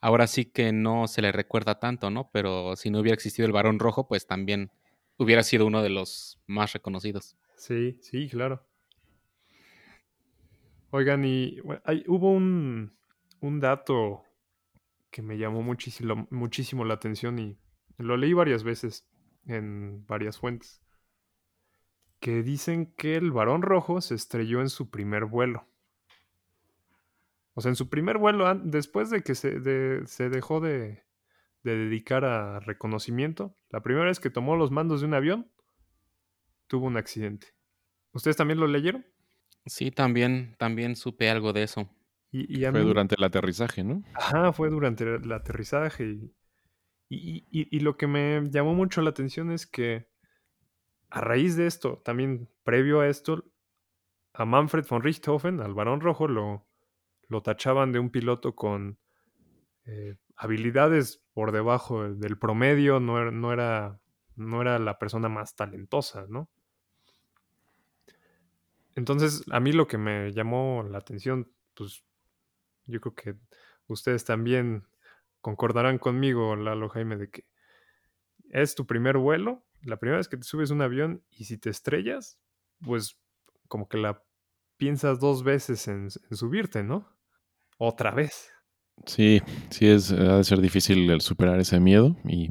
ahora 0.00 0.26
sí 0.26 0.46
que 0.46 0.72
no 0.72 1.08
se 1.08 1.22
le 1.22 1.32
recuerda 1.32 1.78
tanto, 1.80 2.10
¿no? 2.10 2.30
Pero 2.32 2.76
si 2.76 2.90
no 2.90 3.00
hubiera 3.00 3.14
existido 3.14 3.46
el 3.46 3.52
varón 3.52 3.78
rojo, 3.78 4.08
pues 4.08 4.26
también 4.26 4.70
hubiera 5.18 5.42
sido 5.42 5.66
uno 5.66 5.82
de 5.82 5.90
los 5.90 6.40
más 6.46 6.72
reconocidos. 6.72 7.36
Sí, 7.56 7.98
sí, 8.00 8.28
claro. 8.30 8.66
Oigan, 10.90 11.24
y 11.24 11.58
hay- 11.84 12.04
hubo 12.08 12.32
un, 12.32 12.96
un 13.40 13.60
dato 13.60 14.22
que 15.10 15.22
me 15.22 15.38
llamó 15.38 15.62
muchísimo, 15.62 16.26
muchísimo 16.30 16.84
la 16.84 16.94
atención 16.94 17.38
y 17.38 17.58
lo 17.98 18.16
leí 18.16 18.32
varias 18.34 18.64
veces 18.64 19.06
en 19.46 20.06
varias 20.06 20.38
fuentes, 20.38 20.82
que 22.20 22.44
dicen 22.44 22.94
que 22.96 23.16
el 23.16 23.32
varón 23.32 23.62
rojo 23.62 24.00
se 24.00 24.14
estrelló 24.14 24.60
en 24.60 24.68
su 24.68 24.88
primer 24.88 25.24
vuelo. 25.24 25.66
O 27.58 27.60
sea, 27.60 27.70
en 27.70 27.74
su 27.76 27.88
primer 27.88 28.18
vuelo, 28.18 28.54
después 28.54 29.10
de 29.10 29.24
que 29.24 29.34
se, 29.34 29.58
de- 29.58 30.06
se 30.06 30.28
dejó 30.30 30.60
de, 30.60 31.02
de 31.64 31.76
dedicar 31.76 32.24
a 32.24 32.60
reconocimiento, 32.60 33.56
la 33.70 33.82
primera 33.82 34.06
vez 34.06 34.20
que 34.20 34.30
tomó 34.30 34.54
los 34.54 34.70
mandos 34.70 35.00
de 35.00 35.08
un 35.08 35.14
avión, 35.14 35.50
tuvo 36.68 36.86
un 36.86 36.96
accidente. 36.96 37.48
¿Ustedes 38.12 38.36
también 38.36 38.60
lo 38.60 38.68
leyeron? 38.68 39.04
Sí, 39.66 39.90
también, 39.90 40.54
también 40.56 40.94
supe 40.94 41.28
algo 41.30 41.52
de 41.52 41.64
eso. 41.64 41.90
Y, 42.30 42.60
y 42.60 42.64
a 42.64 42.70
Fue 42.70 42.82
mí- 42.82 42.86
durante 42.86 43.16
el 43.16 43.24
aterrizaje, 43.24 43.82
¿no? 43.82 44.04
Ajá, 44.14 44.52
fue 44.52 44.70
durante 44.70 45.16
el 45.16 45.32
aterrizaje. 45.32 46.04
Y, 46.04 46.32
y- 47.08 47.44
y- 47.50 47.76
y 47.76 47.80
lo 47.80 47.96
que 47.96 48.06
me 48.06 48.44
llamó 48.50 48.72
mucho 48.72 49.02
la 49.02 49.10
atención 49.10 49.50
es 49.50 49.66
que 49.66 50.06
a 51.10 51.20
raíz 51.22 51.56
de 51.56 51.66
esto, 51.66 52.00
también 52.04 52.48
previo 52.62 53.00
a 53.00 53.08
esto, 53.08 53.50
a 54.32 54.44
Manfred 54.44 54.86
von 54.88 55.02
Richthofen, 55.02 55.60
al 55.60 55.74
Barón 55.74 56.00
Rojo, 56.00 56.28
lo, 56.28 56.67
lo 57.28 57.42
tachaban 57.42 57.92
de 57.92 57.98
un 57.98 58.10
piloto 58.10 58.54
con 58.54 58.98
eh, 59.84 60.16
habilidades 60.36 61.22
por 61.32 61.52
debajo 61.52 62.14
del 62.14 62.38
promedio, 62.38 63.00
no 63.00 63.20
era, 63.20 63.30
no, 63.30 63.52
era, 63.52 64.00
no 64.36 64.60
era 64.60 64.78
la 64.78 64.98
persona 64.98 65.28
más 65.28 65.54
talentosa, 65.54 66.26
¿no? 66.28 66.50
Entonces, 68.94 69.44
a 69.50 69.60
mí 69.60 69.72
lo 69.72 69.86
que 69.86 69.98
me 69.98 70.32
llamó 70.32 70.82
la 70.82 70.98
atención, 70.98 71.52
pues 71.74 72.04
yo 72.86 73.00
creo 73.00 73.14
que 73.14 73.36
ustedes 73.86 74.24
también 74.24 74.86
concordarán 75.40 75.98
conmigo, 75.98 76.56
Lalo 76.56 76.88
Jaime, 76.88 77.16
de 77.16 77.30
que 77.30 77.44
es 78.50 78.74
tu 78.74 78.86
primer 78.86 79.18
vuelo 79.18 79.64
la 79.82 79.98
primera 79.98 80.18
vez 80.18 80.28
que 80.28 80.36
te 80.36 80.42
subes 80.42 80.70
a 80.70 80.74
un 80.74 80.82
avión 80.82 81.22
y 81.30 81.44
si 81.44 81.58
te 81.58 81.70
estrellas, 81.70 82.38
pues 82.80 83.18
como 83.68 83.88
que 83.88 83.98
la 83.98 84.22
piensas 84.76 85.20
dos 85.20 85.44
veces 85.44 85.88
en, 85.88 86.08
en 86.30 86.36
subirte, 86.36 86.82
¿no? 86.82 87.17
Otra 87.78 88.10
vez. 88.12 88.50
Sí, 89.06 89.40
sí, 89.70 89.86
es, 89.86 90.10
ha 90.12 90.36
de 90.38 90.44
ser 90.44 90.60
difícil 90.60 91.08
el 91.10 91.20
superar 91.20 91.58
ese 91.60 91.80
miedo 91.80 92.16
y 92.24 92.50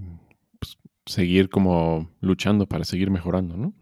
pues, 0.60 0.78
seguir 1.06 1.50
como 1.50 2.10
luchando 2.22 2.66
para 2.66 2.84
seguir 2.84 3.12
mejorando, 3.12 3.58
¿no? 3.58 3.74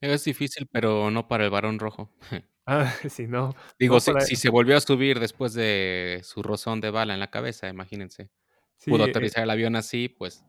Es 0.00 0.24
difícil, 0.24 0.66
pero 0.70 1.10
no 1.10 1.28
para 1.28 1.44
el 1.44 1.50
varón 1.50 1.78
rojo. 1.78 2.10
Ah, 2.66 2.92
sí, 3.10 3.26
no. 3.26 3.54
Digo, 3.80 3.94
no 3.94 4.00
si, 4.00 4.12
para- 4.12 4.24
si 4.24 4.36
se 4.36 4.48
volvió 4.48 4.76
a 4.76 4.80
subir 4.80 5.18
después 5.18 5.54
de 5.54 6.20
su 6.22 6.40
rozón 6.42 6.80
de 6.80 6.90
bala 6.90 7.14
en 7.14 7.20
la 7.20 7.30
cabeza, 7.30 7.68
imagínense. 7.68 8.30
sí, 8.78 8.90
Pudo 8.90 9.04
eh, 9.06 9.08
aterrizar 9.08 9.42
el 9.42 9.50
avión 9.50 9.74
así, 9.74 10.08
pues. 10.08 10.44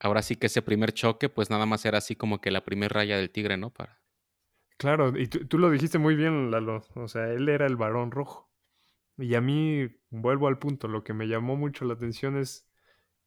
Ahora 0.00 0.22
sí 0.22 0.36
que 0.36 0.46
ese 0.46 0.62
primer 0.62 0.92
choque, 0.92 1.28
pues 1.28 1.50
nada 1.50 1.66
más 1.66 1.84
era 1.84 1.98
así 1.98 2.16
como 2.16 2.40
que 2.40 2.50
la 2.50 2.64
primer 2.64 2.92
raya 2.92 3.18
del 3.18 3.30
tigre, 3.30 3.58
¿no? 3.58 3.70
Para. 3.70 4.00
Claro, 4.78 5.18
y 5.18 5.26
tú, 5.26 5.46
tú 5.46 5.58
lo 5.58 5.70
dijiste 5.70 5.98
muy 5.98 6.14
bien, 6.16 6.50
Lalo. 6.50 6.84
O 6.94 7.08
sea, 7.08 7.28
él 7.32 7.48
era 7.48 7.66
el 7.66 7.76
varón 7.76 8.10
rojo. 8.10 8.48
Y 9.18 9.34
a 9.34 9.40
mí, 9.40 9.88
vuelvo 10.10 10.48
al 10.48 10.58
punto, 10.58 10.88
lo 10.88 11.02
que 11.02 11.14
me 11.14 11.28
llamó 11.28 11.56
mucho 11.56 11.84
la 11.84 11.94
atención 11.94 12.36
es 12.36 12.68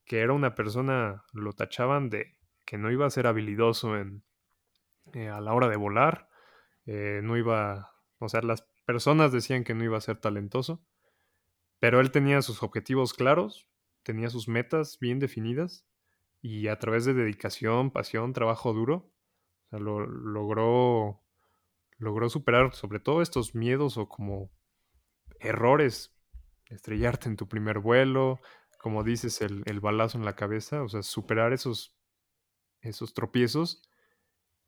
que 0.05 0.19
era 0.19 0.33
una 0.33 0.55
persona, 0.55 1.23
lo 1.33 1.53
tachaban 1.53 2.09
de 2.09 2.37
que 2.65 2.77
no 2.77 2.91
iba 2.91 3.05
a 3.05 3.09
ser 3.09 3.25
habilidoso 3.27 3.97
en, 3.97 4.23
eh, 5.13 5.29
a 5.29 5.41
la 5.41 5.53
hora 5.53 5.67
de 5.67 5.77
volar, 5.77 6.29
eh, 6.85 7.21
no 7.23 7.37
iba, 7.37 7.91
o 8.19 8.29
sea, 8.29 8.41
las 8.41 8.61
personas 8.85 9.31
decían 9.31 9.63
que 9.63 9.73
no 9.73 9.83
iba 9.83 9.97
a 9.97 10.01
ser 10.01 10.17
talentoso, 10.17 10.83
pero 11.79 11.99
él 11.99 12.11
tenía 12.11 12.41
sus 12.41 12.61
objetivos 12.61 13.13
claros, 13.13 13.67
tenía 14.03 14.29
sus 14.29 14.47
metas 14.47 14.99
bien 14.99 15.19
definidas 15.19 15.85
y 16.41 16.67
a 16.67 16.77
través 16.77 17.05
de 17.05 17.13
dedicación, 17.13 17.91
pasión, 17.91 18.33
trabajo 18.33 18.73
duro, 18.73 19.11
o 19.65 19.69
sea, 19.69 19.79
lo, 19.79 20.05
logró, 20.05 21.21
logró 21.97 22.29
superar 22.29 22.73
sobre 22.73 22.99
todo 22.99 23.21
estos 23.21 23.55
miedos 23.55 23.97
o 23.97 24.07
como 24.07 24.51
errores, 25.39 26.15
estrellarte 26.67 27.29
en 27.29 27.37
tu 27.37 27.47
primer 27.47 27.79
vuelo, 27.79 28.39
como 28.79 29.03
dices, 29.03 29.41
el, 29.41 29.63
el 29.65 29.79
balazo 29.79 30.17
en 30.17 30.25
la 30.25 30.35
cabeza, 30.35 30.83
o 30.83 30.89
sea, 30.89 31.03
superar 31.03 31.53
esos, 31.53 31.95
esos 32.81 33.13
tropiezos 33.13 33.81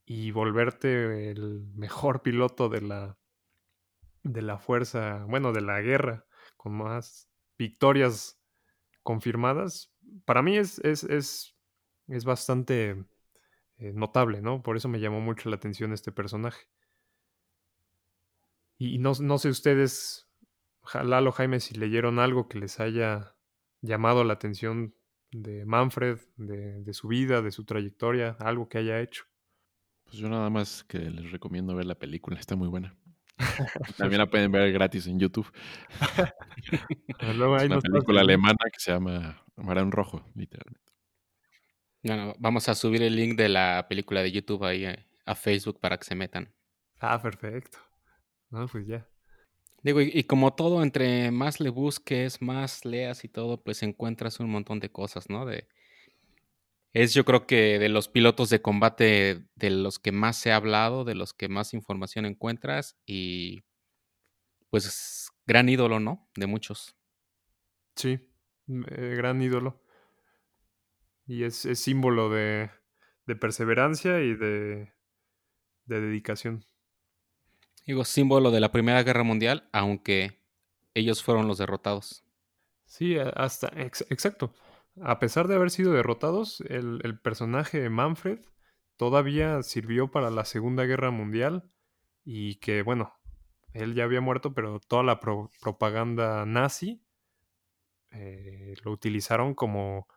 y 0.05 0.31
volverte 0.31 1.31
el 1.31 1.62
mejor 1.73 2.21
piloto 2.23 2.69
de 2.69 2.81
la, 2.81 3.17
de 4.23 4.41
la 4.41 4.57
fuerza, 4.60 5.25
bueno, 5.27 5.53
de 5.53 5.62
la 5.62 5.81
guerra, 5.81 6.25
con 6.57 6.73
más 6.73 7.29
victorias 7.57 8.39
confirmadas, 9.03 9.91
para 10.25 10.41
mí 10.41 10.57
es, 10.57 10.79
es, 10.79 11.03
es, 11.03 11.55
es 12.07 12.25
bastante 12.25 13.05
eh, 13.77 13.93
notable, 13.93 14.41
¿no? 14.41 14.62
Por 14.62 14.77
eso 14.77 14.88
me 14.89 14.99
llamó 14.99 15.21
mucho 15.21 15.49
la 15.49 15.55
atención 15.55 15.93
este 15.93 16.12
personaje. 16.12 16.67
Y, 18.77 18.97
no, 18.97 19.13
no 19.19 19.38
sé 19.38 19.49
ustedes, 19.49 20.27
Lalo, 21.04 21.32
Jaime, 21.32 21.60
si 21.60 21.76
leyeron 21.76 22.20
algo 22.20 22.48
que 22.48 22.60
les 22.60 22.80
haya 22.80 23.36
llamado 23.82 24.24
la 24.24 24.34
atención 24.34 24.96
de 25.32 25.65
Manfred, 25.65 26.20
de, 26.38 26.82
de 26.84 26.94
su 26.94 27.08
vida, 27.08 27.41
de 27.41 27.52
su 27.52 27.65
trayectoria, 27.65 28.36
algo 28.39 28.67
que 28.67 28.80
haya 28.80 29.00
hecho. 29.00 29.26
Pues 30.04 30.17
yo 30.17 30.30
nada 30.30 30.50
más 30.50 30.84
que 30.84 31.00
les 31.00 31.32
recomiendo 31.32 31.76
ver 31.76 31.86
la 31.86 31.96
película, 31.96 32.39
está 32.39 32.56
muy 32.56 32.67
buena. 32.67 32.96
También 33.98 34.20
la 34.20 34.30
pueden 34.30 34.52
ver 34.52 34.72
gratis 34.72 35.08
en 35.08 35.20
YouTube. 35.20 35.52
Luego 37.22 37.56
Es 37.56 37.63
ahí 37.63 37.67
una 37.67 37.80
película 37.80 38.22
el 38.22 38.28
link. 38.28 38.41
alemana 38.41 38.58
que 38.72 38.80
se 38.80 38.91
llama 38.91 39.44
Varón 39.56 39.91
Rojo, 39.91 40.26
literalmente. 40.36 40.91
Bueno, 42.04 42.34
vamos 42.39 42.67
a 42.70 42.76
subir 42.76 43.02
el 43.04 43.15
link 43.15 43.38
de 43.38 43.50
la 43.50 43.86
película 43.89 44.22
de 44.22 44.32
YouTube 44.32 44.63
ahí 44.65 44.86
eh, 44.86 45.08
a 45.26 45.36
Facebook 45.36 45.80
para 45.80 45.98
que 45.98 46.06
se 46.06 46.15
metan. 46.15 46.54
Ah, 47.00 47.20
perfecto. 47.22 47.80
No, 48.50 48.67
pues 48.67 48.88
ya. 48.88 49.11
Digo, 49.84 50.00
y, 50.02 50.24
como 50.26 50.54
todo, 50.54 50.84
entre 50.84 51.32
más 51.32 51.60
le 51.60 51.70
busques, 51.70 52.41
más 52.41 52.86
leas 52.86 53.24
y 53.24 53.28
todo, 53.28 53.63
pues 53.63 53.82
encuentras 53.82 54.39
un 54.39 54.50
montón 54.50 54.80
de 54.80 54.91
cosas, 54.91 55.30
¿no? 55.30 55.46
De, 55.46 55.67
es 56.94 57.13
yo 57.13 57.26
creo 57.26 57.48
que 57.48 57.80
de 57.80 57.89
los 57.89 58.08
pilotos 58.08 58.50
de 58.50 58.62
combate 58.62 59.46
de 59.56 59.70
los 59.72 59.98
que 59.98 60.12
más 60.12 60.38
se 60.38 60.52
ha 60.52 60.58
hablado, 60.58 61.04
de 61.04 61.15
los 61.15 61.34
que 61.34 61.50
más 61.50 61.74
información 61.74 62.26
encuentras 62.26 62.96
y 63.08 63.63
pues 64.70 65.32
gran 65.48 65.67
ídolo, 65.67 66.00
¿no? 66.00 66.30
De 66.36 66.46
muchos. 66.48 66.96
Sí, 67.96 68.20
mm, 68.67 68.84
eh, 68.88 69.15
gran 69.15 69.41
ídolo. 69.41 69.82
Y 71.26 71.44
es, 71.44 71.56
símbolo 71.56 72.30
de, 72.30 72.70
perseverancia 73.39 74.20
y 74.20 74.36
de 74.36 74.91
dedicación. 75.86 76.65
Digo, 77.86 78.06
símbolo 78.06 78.52
de 78.52 78.60
la 78.60 78.72
Primera 78.72 79.04
Guerra 79.04 79.24
Mundial, 79.24 79.67
aunque 79.72 80.39
ellos 80.94 81.24
fueron 81.24 81.48
los 81.48 81.58
derrotados. 81.58 82.24
Sí, 82.86 83.17
hasta, 83.17 83.67
ex- 83.82 84.06
exacto. 84.10 84.54
A 85.02 85.20
pesar 85.20 85.48
de 85.48 85.56
haber 85.56 85.72
sido 85.72 85.94
derrotados, 85.94 86.62
el, 86.67 87.20
personaje 87.22 87.80
de 87.80 87.89
Manfred 87.89 88.39
todavía 88.98 89.63
sirvió 89.63 90.12
para 90.12 90.30
la 90.30 90.46
Segunda 90.46 90.84
Guerra 90.84 91.12
Mundial 91.12 91.72
y 92.24 92.56
que, 92.56 92.82
bueno, 92.84 93.13
él 93.74 93.96
ya 93.96 94.04
había 94.04 94.22
muerto, 94.22 94.54
pero 94.54 94.80
toda 94.80 95.04
la 95.04 95.20
pro- 95.20 95.50
propaganda 95.62 96.46
nazi 96.46 97.02
eh, 98.12 98.76
lo 98.84 98.91
utilizaron 98.91 99.56
como 99.56 100.08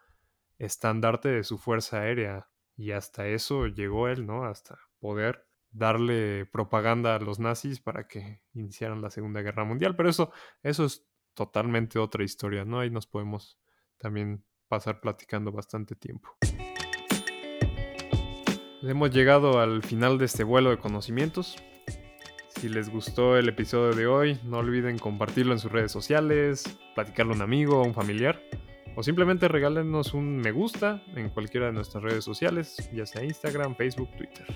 estandarte 0.59 1.29
de 1.29 1.44
su 1.44 1.59
fuerza 1.59 2.00
aérea 2.00 2.48
y 2.77 2.90
hasta 2.90 3.29
eso 3.29 3.66
llegó 3.68 4.09
él, 4.09 4.27
¿no? 4.27 4.44
Hasta 4.44 4.79
poder 4.98 5.43
darle 5.74 6.46
propaganda 6.46 7.16
a 7.16 7.18
los 7.18 7.38
nazis 7.40 7.80
para 7.80 8.06
que 8.06 8.40
iniciaran 8.54 9.02
la 9.02 9.10
Segunda 9.10 9.42
Guerra 9.42 9.64
Mundial, 9.64 9.96
pero 9.96 10.08
eso, 10.08 10.32
eso 10.62 10.84
es 10.84 11.06
totalmente 11.34 11.98
otra 11.98 12.24
historia, 12.24 12.64
¿no? 12.64 12.80
Ahí 12.80 12.90
nos 12.90 13.06
podemos 13.06 13.58
también 13.98 14.44
pasar 14.68 15.00
platicando 15.00 15.52
bastante 15.52 15.96
tiempo. 15.96 16.37
Hemos 18.82 19.10
llegado 19.10 19.60
al 19.60 19.82
final 19.82 20.18
de 20.18 20.26
este 20.26 20.44
vuelo 20.44 20.70
de 20.70 20.78
conocimientos. 20.78 21.56
Si 22.48 22.68
les 22.68 22.88
gustó 22.88 23.37
el 23.37 23.48
episodio 23.48 23.94
de 23.96 24.06
hoy, 24.06 24.40
no 24.44 24.58
olviden 24.58 24.98
compartirlo 24.98 25.52
en 25.52 25.58
sus 25.58 25.72
redes 25.72 25.90
sociales, 25.90 26.78
platicarlo 26.94 27.32
a 27.32 27.37
un 27.37 27.42
amigo 27.42 27.80
o 27.80 27.84
un 27.84 27.94
familiar, 27.94 28.40
o 28.94 29.02
simplemente 29.02 29.48
regálenos 29.48 30.14
un 30.14 30.37
me 30.37 30.52
gusta 30.52 31.02
en 31.16 31.30
cualquiera 31.30 31.66
de 31.66 31.72
nuestras 31.72 32.04
redes 32.04 32.24
sociales, 32.24 32.88
ya 32.92 33.06
sea 33.06 33.24
Instagram, 33.24 33.74
Facebook, 33.74 34.10
Twitter. 34.16 34.46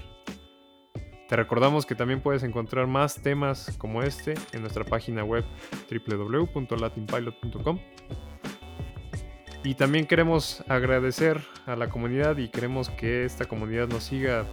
Te 1.28 1.36
recordamos 1.36 1.84
que 1.84 1.94
también 1.94 2.22
puedes 2.22 2.42
encontrar 2.42 2.86
más 2.86 3.20
temas 3.20 3.76
como 3.76 4.02
este 4.02 4.32
en 4.52 4.62
nuestra 4.62 4.84
página 4.84 5.24
web 5.24 5.44
www.latinpilot.com. 5.90 7.78
Y 9.62 9.74
también 9.74 10.06
queremos 10.06 10.64
agradecer 10.68 11.44
a 11.66 11.76
la 11.76 11.90
comunidad 11.90 12.38
y 12.38 12.48
queremos 12.48 12.88
que 12.88 13.26
esta 13.26 13.44
comunidad 13.44 13.88
nos 13.88 14.04
siga 14.04 14.46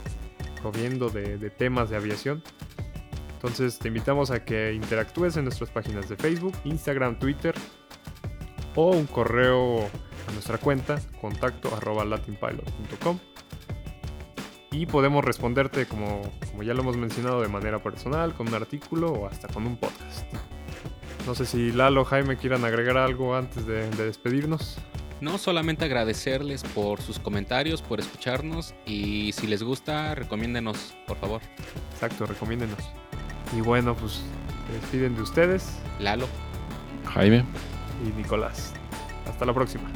proviendo 0.62 1.10
de, 1.10 1.38
de 1.38 1.50
temas 1.50 1.90
de 1.90 1.96
aviación. 1.96 2.44
Entonces 3.36 3.80
te 3.80 3.88
invitamos 3.88 4.32
a 4.32 4.44
que 4.44 4.74
interactúes 4.74 5.38
en 5.38 5.46
nuestras 5.46 5.70
páginas 5.70 6.10
de 6.10 6.18
Facebook, 6.18 6.56
Instagram, 6.66 7.20
Twitter 7.20 7.56
o 8.76 8.90
un 8.90 9.06
correo 9.06 9.86
a 10.28 10.32
nuestra 10.34 10.58
cuenta 10.58 11.00
contacto 11.22 11.74
arroba 11.74 12.04
latinpilot.com 12.04 13.18
y 14.82 14.86
podemos 14.86 15.24
responderte 15.24 15.86
como, 15.86 16.22
como 16.52 16.64
ya 16.64 16.74
lo 16.74 16.82
hemos 16.82 16.98
mencionado 16.98 17.42
de 17.42 17.48
manera 17.48 17.82
personal, 17.82 18.34
con 18.34 18.48
un 18.48 18.56
artículo 18.56 19.12
o 19.12 19.28
hasta 19.28 19.48
con 19.48 19.66
un 19.66 19.78
podcast. 19.78 20.26
No 21.26 21.34
sé 21.34 21.46
si 21.46 21.72
Lalo 21.72 22.02
o 22.02 22.06
Jaime 22.06 22.38
quieran 22.38 22.66
agregar 22.66 22.98
algo 22.98 23.36
antes 23.36 23.66
de, 23.66 23.90
de 23.90 24.06
despedirnos. 24.06 24.78
No 25.22 25.38
solamente 25.38 25.86
agradecerles 25.86 26.64
por 26.64 27.02
sus 27.02 27.20
comentarios, 27.20 27.82
por 27.82 28.00
escucharnos 28.00 28.76
y 28.86 29.32
si 29.32 29.48
les 29.48 29.64
gusta, 29.64 30.14
recomiéndenos, 30.14 30.94
por 31.08 31.18
favor. 31.18 31.42
Exacto, 31.94 32.26
recomiéndenos. 32.26 32.80
Y 33.58 33.62
bueno, 33.62 33.96
pues 33.96 34.22
despiden 34.82 35.16
de 35.16 35.22
ustedes 35.22 35.80
Lalo. 36.00 36.28
Jaime. 37.06 37.46
y 38.06 38.10
Nicolás. 38.18 38.74
Hasta 39.26 39.46
la 39.46 39.54
próxima. 39.54 39.90